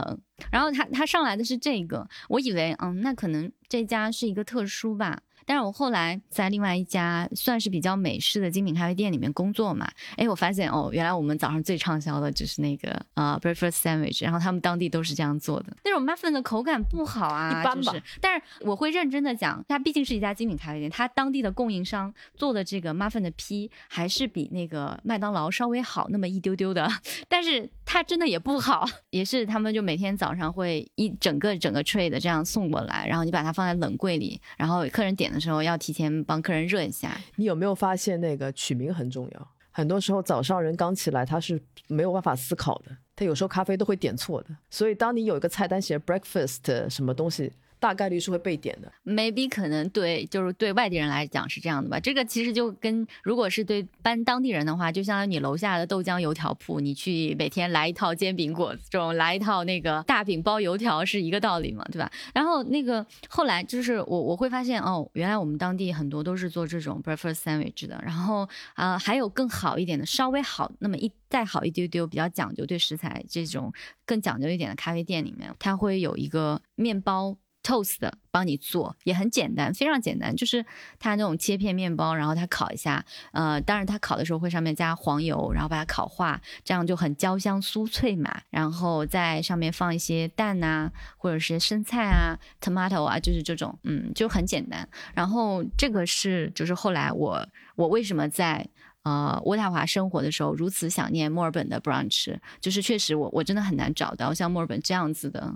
[0.52, 5.20] 然后他他上来的是这个，我以为嗯，那可能这家是一个特殊吧。
[5.48, 15.74] 但是我后来在另外一家算是比较美式的精品咖啡店里面工作嘛，哎，我发现哦，原来我们早上最畅销的就是那个呃 breakfast sandwich，然后他们当地都是这样做的。
[15.84, 18.02] 那种 muffin 的口感不好啊，一般吧就是。
[18.20, 26.86] 但是我会认真的讲，它毕竟是一家精品咖啡店，它当地的供应商做的这个 muffin 的坯还是比那个麦当劳稍微好那么一丢丢的，
[27.26, 37.16] 但是它真的也不好，也是他们就每天早上会一整个整个 tray 的这样送过来，然后你把它放在冷柜里，然后客人点的时候要提前帮客人热一下。
[37.36, 39.48] 你有没有发现那个取名很重要？
[39.70, 44.48] 很多时候早上人刚起来，他是没有办法思考的，他有时候咖啡都会点错的。
[44.70, 48.92] 所以当你有一个菜单写 breakfast 什么东西，大概率是会被点的。
[49.04, 51.98] maybe 可能对，就是对外地人来讲是这样的吧。
[52.00, 62.10] 这个其实就跟如果是对搬当地人的话，就相当于你楼下的豆浆油条铺，你去每天来一套煎饼果子这种，来一套那个大饼包油条是一个道理嘛，对吧？
[62.34, 73.72] 然后那个后来就是我我会发现哦，原来我们当地很多都是做这种 breakfast sandwich 的，然后啊、还有更好一点的，稍微好那么一再好一丢丢，比较讲究对食材这种
[74.06, 77.36] 更讲究一点的咖啡店里面，它会有一个面包。
[77.68, 80.64] Toast 的帮你做也很简单，非常简单，就是
[80.98, 88.40] 它那种切片面包，然后它烤一下，呃，当然它烤的时候会上面加黄油，然后把它烤化，这样就很焦香酥脆嘛。
[88.48, 94.88] 然后在上面放一些蛋呐、或者是生菜啊、tomato 啊，就是这种，嗯，就很简单。
[95.12, 97.46] 然后这个是就是后来我
[97.76, 98.66] 我为什么在
[99.02, 105.52] 呃渥太华生活的时候如此想念墨尔本的 brunch，就是确实我我真的很难找到像墨尔本这样子的。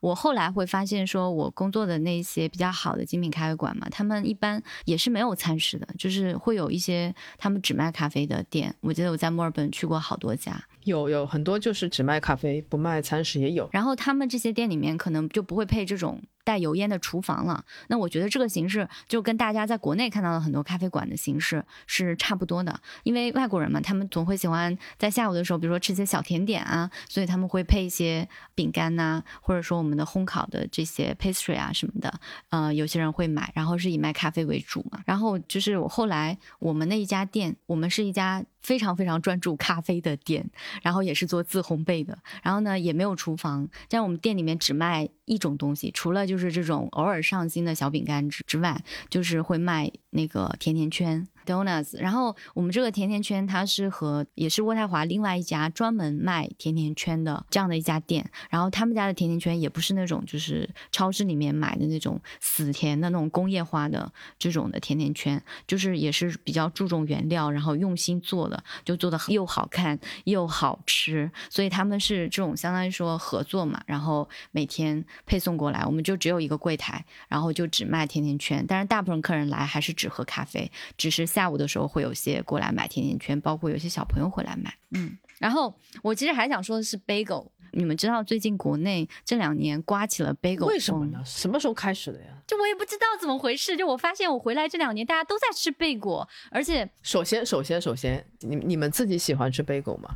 [0.00, 8.74] 我后来会发现，说我工作的那些比较好的精品咖啡馆嘛，他们一般也是没有餐食的，就是会有一些他们只卖咖啡的店。
[8.80, 13.68] 我记得我在墨尔本去过好多家，有有很多就是只卖咖啡不卖餐食也有。
[13.72, 17.64] 然后他们这些店里面可能就不会配这种带油烟的厨房了。
[17.88, 32.20] 那我觉得这个形式就跟大家在国内看到的很多咖啡馆的形式是差不多的，因为外国人嘛，他们总会喜欢在下午的时候，比如说吃些小甜点啊，所以他们会配一些饼干呐、或者说我们的烘烤的这些 pastry 啊什么的。
[32.50, 35.00] 呃，有些人会买，然后是以卖咖啡为主嘛。
[35.04, 40.44] 然后就是我后来我们那一家店，我们是一家非常非常专注咖啡的店，
[40.82, 51.28] 然后也是做自烘焙的，然后呢也没有厨房，像我们店里面只卖一种东西，除了就是这种偶尔上新的小饼干之之外，就是会卖那个甜甜圈。
[51.46, 87.46] donuts，然后我们这个甜甜圈它是和也是渥太华另外一家专门卖甜甜圈的这样的一家店，然后他们家的甜甜圈也不是那种就是超市里面买的那种死甜的那种工业化的这种的甜甜圈，就是也是比较注重原料，然后用心做的，就做的又好看又好吃，所以他们是这种相当于说合作嘛，然后每天配送过来，我们就只有一个柜台，然后就只卖甜甜圈，但是大部分客人来还是只喝咖啡，只是下午的时候会有些过来买甜甜圈，包括有些小朋友会来买，嗯，然后我其实还想说的是 bagel。
[87.72, 91.22] 你们知道最近国内这两年刮起了 bagel 风为什么呢？
[91.26, 92.28] 什么时候开始的呀？
[92.46, 100.08] 就我也不知道怎么回事，就我发现我回来这两年大家都在吃贝果，而且首先，首先，首先，你你们自己喜欢吃贝狗吗？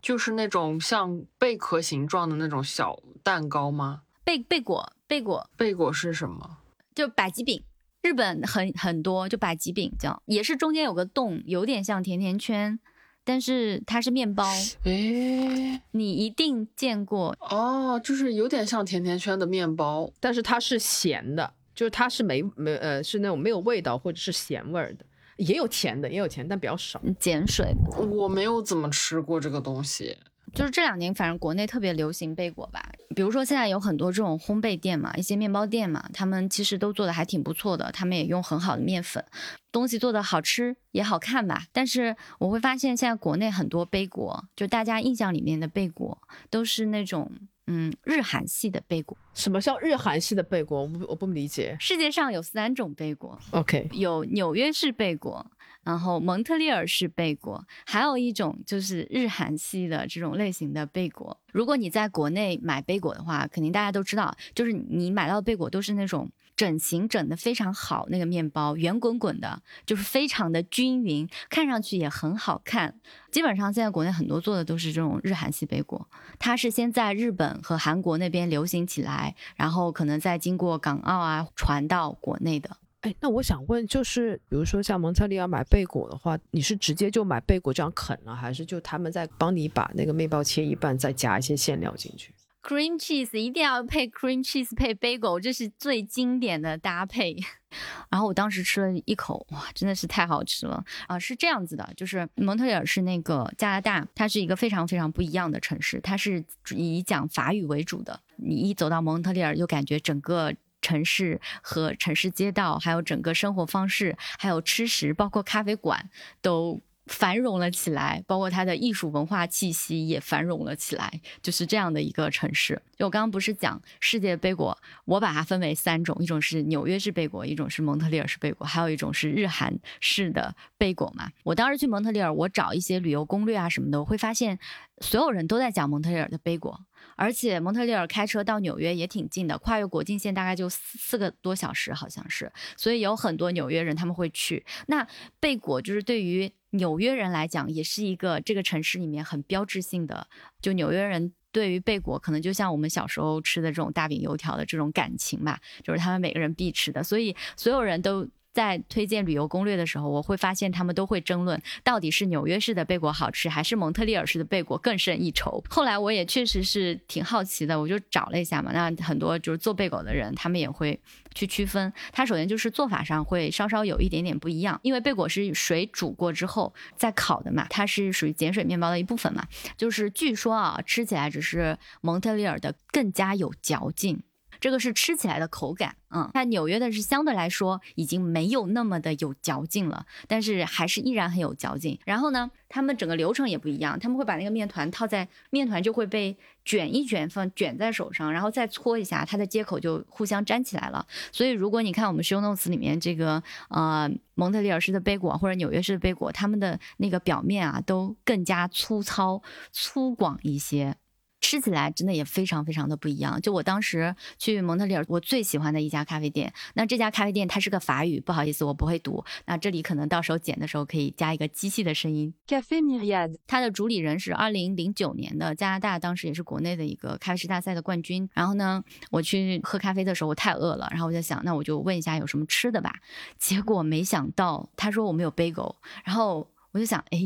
[0.00, 4.02] 就是那种像贝壳形状的那种小蛋糕吗？
[4.22, 6.58] 贝贝果贝果贝果是什么？
[6.94, 7.60] 就百吉饼，
[8.08, 12.78] 日本很很多就百吉饼这样，也是中间有个洞，有点像甜甜圈，
[13.22, 14.50] 但是它是面包，
[14.84, 17.36] 诶，你一定见过。
[17.38, 20.10] 哦，就是有点像甜甜圈的面包。
[20.20, 25.04] 但是它是咸的，就是它是没没呃是那种没有味道或者是咸味儿的，
[25.36, 26.98] 也有甜的，也有甜，但比较少。
[27.20, 27.74] 碱水
[28.10, 30.16] 我没有怎么吃过这个东西。
[30.54, 32.90] 就是这两年，反正国内特别流行贝果吧。
[33.18, 39.24] 比如说现在有很多这种烘焙店嘛，一些面包店嘛，他们其实都做的还挺不错的，他们也用很好的面粉，
[39.72, 41.64] 东西做的好吃也好看吧。
[41.72, 46.16] 但是我会发现现在国内很多贝果，就大家印象里面的贝果
[46.48, 47.28] 都是那种
[47.66, 49.18] 嗯日韩系的贝果。
[49.34, 50.82] 什么叫日韩系的贝果？
[50.82, 51.76] 我不我不理解。
[51.80, 55.44] 世界上有三种贝果，OK，有纽约式贝果，
[55.88, 61.34] 然后蒙特利尔式贝果，还有一种就是日韩系的这种类型的贝果。
[61.50, 72.94] 如果你在国内买贝果的话，肯定大家都知道，就是你买到的贝果都是那种整形整得非常好，那个面包圆滚滚的，就是非常的均匀，看上去也很好看。
[73.30, 76.06] 基本上现在国内很多做的都是这种日韩系贝果，
[76.38, 82.76] 它是先在日本和韩国那边流行起来，然后可能再经过港澳啊传到国内的。
[83.02, 97.36] 哎，那我想问，就是比如说像蒙特利尔买贝果的话，你是直接就买贝果这样啃了，还是就他们在帮你把那个面包切一半，再加一些馅料进去？cream cheese 一定要配 cream cheese 配 bagel，这是最经典的搭配。
[98.10, 101.16] 然后我当时吃了一口，哇，真的是太好吃了啊！
[101.18, 106.44] 是这样子的，就是蒙特利尔是那个加拿大，它是一个非常非常不一样的城市，它是
[106.74, 108.18] 以讲法语为主的。
[108.36, 110.52] 你一走到蒙特利尔，就感觉整个。
[110.80, 116.08] 城市和城市街道，还有整个生活方式，还有吃食，包括咖啡馆，
[116.40, 122.80] 都繁荣了起来，包括它的艺术文化气息也繁荣了起来，就是这样的一个城市。
[122.96, 124.76] 就我刚刚不是讲世界杯果，
[125.06, 131.30] 我把它分为三种，一种是纽约式杯果，一种是蒙特利尔式杯果，还有一种是日韩式的杯果嘛。
[131.44, 134.58] 我当时去蒙特利尔，我找一些旅游攻略啊什么的，我会发现
[135.00, 136.78] 所有人都在讲蒙特利尔的杯果。
[137.18, 142.50] 而且蒙特利尔开车到纽约也挺近的，跨越国境线大概就四四个多小时，好像是。
[142.76, 144.64] 所以有很多纽约人他们会去。
[144.86, 145.06] 那
[145.40, 150.28] 贝果就是对于纽约人来讲，也是一个这个城市里面很标志性的。
[150.62, 157.02] 就纽约人对于贝果，可能就像我们小时候吃的这种大饼油条的这种感情吧，就是他们每个人必吃的。
[157.02, 158.26] 所以所有人都。
[158.52, 165.62] 在推荐旅游攻略的时候，我会发现他们都会争论，到底是纽约市的贝果好吃，还是蒙特利尔市的贝果更胜一筹。
[165.70, 168.72] 后来我也确实是挺好奇的，我就找了一下嘛。
[168.72, 170.98] 那很多就是做贝果的人，他们也会
[171.34, 171.92] 去区分。
[172.12, 179.46] 它首先就是做法上会稍稍有一点点不一样，因为贝果是水煮过之后再烤的嘛，它是属于碱水面包的一部分嘛。
[179.76, 184.20] 就是据说啊，吃起来只是蒙特利尔的更加有嚼劲。
[184.60, 191.98] 这个是吃起来的口感，嗯，它纽约的是相对来说已经没有那么的有嚼劲了，但是还是依然很有嚼劲。
[192.04, 201.06] 然后呢，他们整个流程也不一样，他们会把那个面团套在面团就会被卷一卷放卷在手上，然后再搓一下，它的接口就互相粘起来了。
[201.30, 210.96] 所以如果你看我们 show notes 里面这个呃蒙特利尔式的杯果或者纽约式的杯果，他们的那个表面啊都更加粗糙粗犷一些。
[211.40, 213.40] 吃起来真的也非常非常的不一样。
[213.40, 216.52] 就我当时去蒙特利尔，我最喜欢的一家咖啡店。
[216.74, 219.24] 那这家咖啡店它是个法语，不好意思，我不会读。
[219.46, 222.34] 那这里可能到时候剪的时候可以加一个机器的声音。
[222.46, 228.28] Cafe Myriad，它的主理人是二零零九年的加拿大，当时也是国内的一个咖啡师大赛的冠军。
[228.34, 232.92] 然后呢，我去喝咖啡的时候，我太饿了，然后我就想，那我就问一下有什么吃的吧。
[233.38, 237.18] 结果没想到他说我们有 bagel，然后我就想，哎，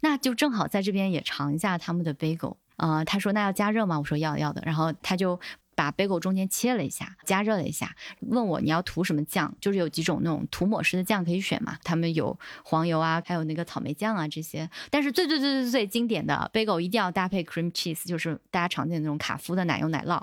[0.00, 2.56] 那就正好在这边也尝一下他们的 bagel。
[2.80, 3.98] 呃，他说那要加热吗？
[3.98, 4.62] 我说要要的。
[4.64, 5.38] 然后他就
[5.74, 9.54] 把 bagel 中间切了一下，加热了一下，问我你要涂什么酱？
[9.60, 11.76] 就是有几种那种涂抹式的酱可以选嘛。
[11.84, 14.68] 他们有黄油啊，还有那个草莓酱啊这些。
[14.90, 20.20] 但是最最最最最经典的 bagel 一定要搭配 cream cheese，就是大家常见的那种卡夫的奶油奶酪。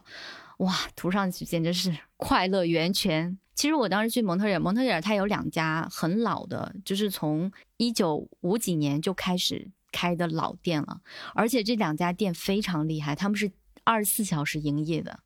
[0.57, 3.37] 哇，涂上去简直是 快乐源泉。
[3.53, 9.69] 其实我当时去蒙特利尔，蒙特利尔它有两家很老的，就是从一九五几年就开始。
[9.97, 11.01] 开的老店了，
[11.33, 13.51] 而且这两家店非常厉害，他们是
[13.83, 15.19] 二十四小时营业的。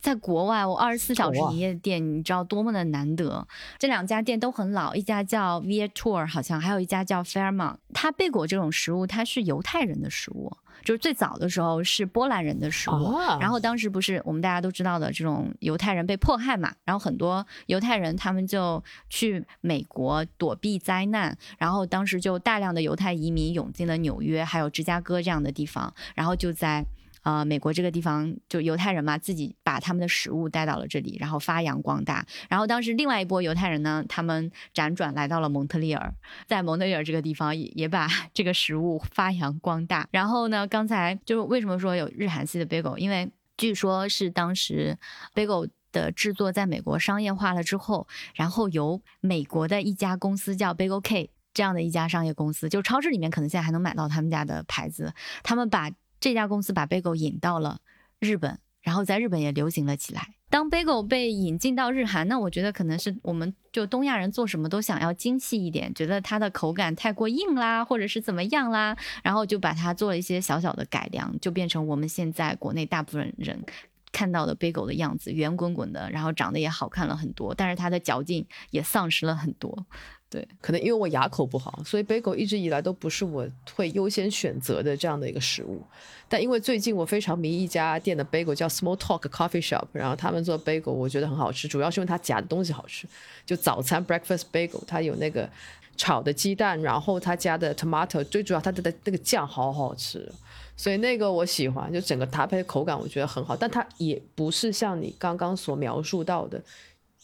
[0.00, 3.46] 在国外，我二十四小时营业的店，你知道多么的难得。
[3.78, 7.76] 这两家店都很老，一家叫 Via Tour，好像还有一家叫 Fairmont。
[7.92, 10.56] 它贝果这种食物，它是犹太人的食物。
[10.84, 26.84] 就是最早的时候是波兰人的食物，然后当时不是我们大家都知道的这种犹太人被迫害嘛，然后很多犹太人他们就去美国躲避灾难，然后当时就大量的犹太移民涌进了纽约还有芝加哥这样的地方，然后就在。
[27.22, 32.24] 呃，美国这个地方就犹太人嘛，自己把他们的食物带到了这里，然后发扬光大。
[32.48, 36.14] 然后当时另外一波犹太人呢，他们辗转来到了蒙特利尔，
[36.46, 40.08] 在蒙特利尔这个地方也也把 这个食物发扬光大。
[40.10, 44.96] 然后呢，刚才就是为什么说有日韩系的 bagel，因为据说是当时
[45.34, 55.12] bagel 的制作在美国商业化了之后，然后由美国的一家公司叫 Bagel K 这样的一家商业公司，就超市里面可能现在还能买到他们家的牌子，
[55.42, 55.90] 他们把。
[56.20, 57.80] 这家公司把 bagel 引到了
[58.18, 60.34] 日本，然后在日本也流行了起来。
[60.50, 73.62] 当 bagel 被引进到日韩，那我觉得可能是我们就东亚人做什么都想要精细一点，觉得它的口感太过硬啦，或者是怎么样啦，然后就把它做了一些小小的改良，就变成我们现在国内大部分人
[74.10, 79.86] 看到的 bagel 的样子，圆滚滚的，然后长得也好看了很多，但是它的嚼劲也丧失了很多。
[80.30, 85.82] 对，可能因为我牙口不好，所以 bagel 一直以来都不是我会优先选择的这样的一个食物。
[86.28, 93.08] 但因为最近我非常迷一家店的 bagel，叫 Small Talk Coffee Shop，然后他们做 bagel 我觉得很好吃，主要是因为它夹的东西好吃。
[93.46, 95.48] 就早餐 breakfast bagel，它有那个
[95.96, 100.30] 炒的鸡蛋，然后它加的 tomato，最主要它的那个酱好好吃，
[100.76, 101.90] 所以那个我喜欢。
[101.90, 106.62] 就整个搭配口感我觉得很好，但它也不是像你刚刚所描述到的。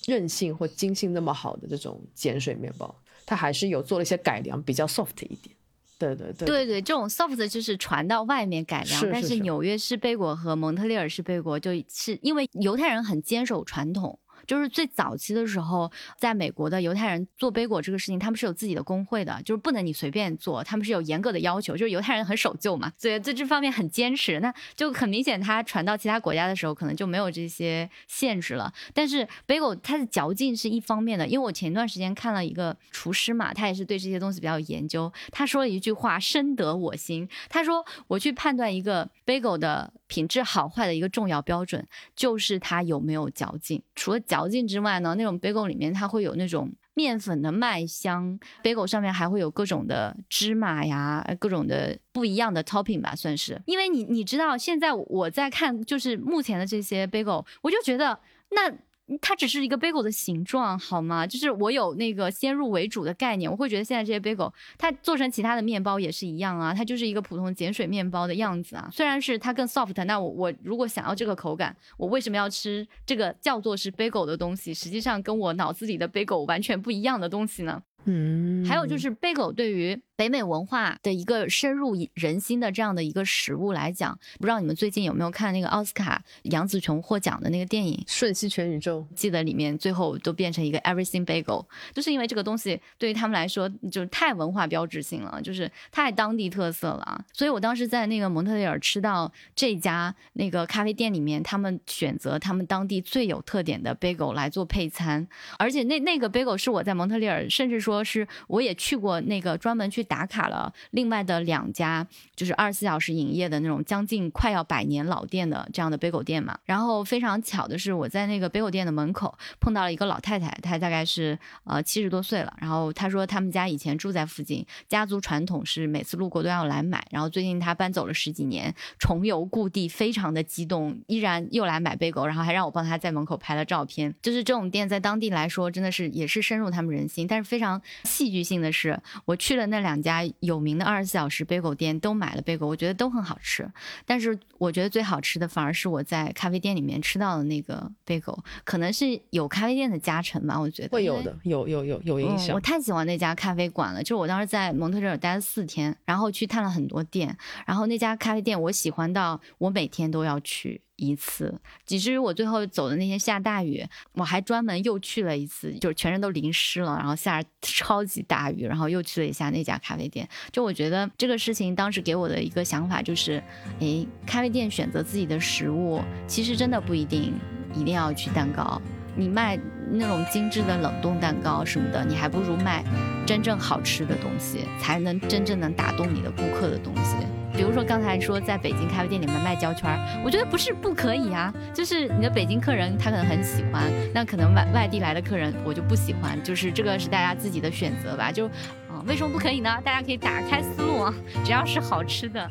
[0.06, 2.94] 韧性或筋性那么好的这种碱水面包，
[3.24, 5.54] 它还是有做了一些改良，比较 soft 一点。
[5.96, 14.18] 对对对，对对，这种 soft 就是传到外面改良，但是纽约式贝果和蒙特利尔式贝果就是因为犹太人很坚守传统。
[14.46, 24.40] 就是最早期的时候，在美国的犹太人做 bagel 这个事情，他们是有自己的工会的，就是不能你随便做，他们是有严格的要求，就是犹太人很守旧嘛，所以在这方面很坚持。
[24.40, 28.72] 那就很明显，它传到其他国家的时候，可能就没有这些限制了。
[28.92, 43.82] 但是贝果它的嚼劲是一方面的，因为我前段时间看了一个厨师嘛，他也是对这些东西比较有研究，他说了一句话深得我心，他说我去判断一个贝果的品质好坏的一个重要标准，就是它有没有嚼劲。
[43.94, 53.62] 除了嚼嚼劲之外呢，那种 bagel 里面它会有那种面粉的麦香，bagel 上面还会有各种的芝麻呀，各种的不一样的 topping 吧，算是。
[53.66, 58.18] 因为你你知道，现在我在看就是目前的这些 bagel，我就觉得
[58.50, 58.72] 那。
[59.20, 61.26] 它只是一个 bagel 的形状，好吗？
[61.26, 68.88] 就是我有那个先入为主的概念，我会觉得现在这些 bagel 它做成其他的面包也是一样啊，它就是一个普通碱水面包的样子啊。
[68.92, 74.72] 虽然是它更 soft，那我我如果想要这个口感，我为什么要吃这个叫做是 bagel 的东西？
[74.72, 77.82] 实际上跟我脑子里的 bagel 完全不一样的东西呢？
[78.06, 89.00] 嗯，还有就是 bagel 对于北美文化的一个深入人心的这样的一个食物来讲，不知道你们最近有没有看那个奥斯卡杨紫琼获奖的那个电影《瞬息全宇宙》？
[89.14, 97.20] 记得里面最后都变成一个 everything bagel，就是因为这个东西对于他们来说就是太文化标志性了，就是太当地特色了啊。
[97.32, 105.26] 所以我当时在那个蒙特利尔吃到这家那个咖啡店里面，他们选择他们当地最有特点的 bagel 来做配餐，
[105.58, 112.06] 而且那那个 bagel 是我在蒙特利尔，甚至说是我也去过那个专门去打卡了另外的两家，
[112.36, 116.58] 就是二十四小时营业的那种将近快要百年老店的这样的 bagel 店嘛。
[116.64, 122.54] 然后非常巧的是，我在那个 bagel 店的门口碰到了一个老太太，她大概是呃七十多岁了。
[122.60, 127.04] 然后她说他们家以前住在附近，家族传统是每次路过都要来买。
[127.10, 134.14] 然后最近她搬走了十几年，重游故地，非常的激动，依然又来买 bagel，然后还让我帮她在门口拍了照片。
[134.22, 143.70] 就是这种店在当地来说，真的是也是深入他们人心，但是非常戏剧性的是，我去了那两家有名的二十四小时 bagel 店，都买了 bagel，我觉得都很好吃。
[144.04, 152.54] 但是我觉得最好吃的反而是我在咖啡店里面吃到的那个 bagel，可能是有咖啡店的加成吧，我觉得会有的，有有有有影响。
[152.54, 160.80] 我太喜欢那家咖啡馆了，就是我当时在蒙特利尔待了四天，然后去探了很多店，然后那家咖啡店我喜欢到我每天都要去。
[160.96, 161.58] 一次，
[161.88, 170.28] 以至于我最后走的那天下大雨，我还专门又去了一次，就是全身都淋湿了，然后下超级大雨，然后又去了一下那家咖啡店。
[170.52, 173.42] 就我觉得这个事情当时给我的一个想法就是，
[173.80, 177.34] 诶，咖啡店选择自己的食物，其实真的不一定
[177.74, 178.80] 一定要去蛋糕。
[179.16, 179.56] 你卖
[179.90, 182.84] 那种精致的冷冻蛋糕什么的，你还不如卖
[183.24, 187.16] 真正好吃的东西，才能真正能打动你的顾客的东西。
[187.54, 198.32] 比如说刚才说在北京咖啡店里面卖胶圈，我觉得不是不可以啊，就是你的北京客人他可能很喜欢，那可能外外地来的客人我就不喜欢，就是这个是大家自己的选择吧。
[198.32, 198.46] 就
[198.88, 199.70] 啊，为什么不可以呢？
[199.84, 201.14] 大家可以打开思路啊，
[201.44, 202.50] 只要是好吃的。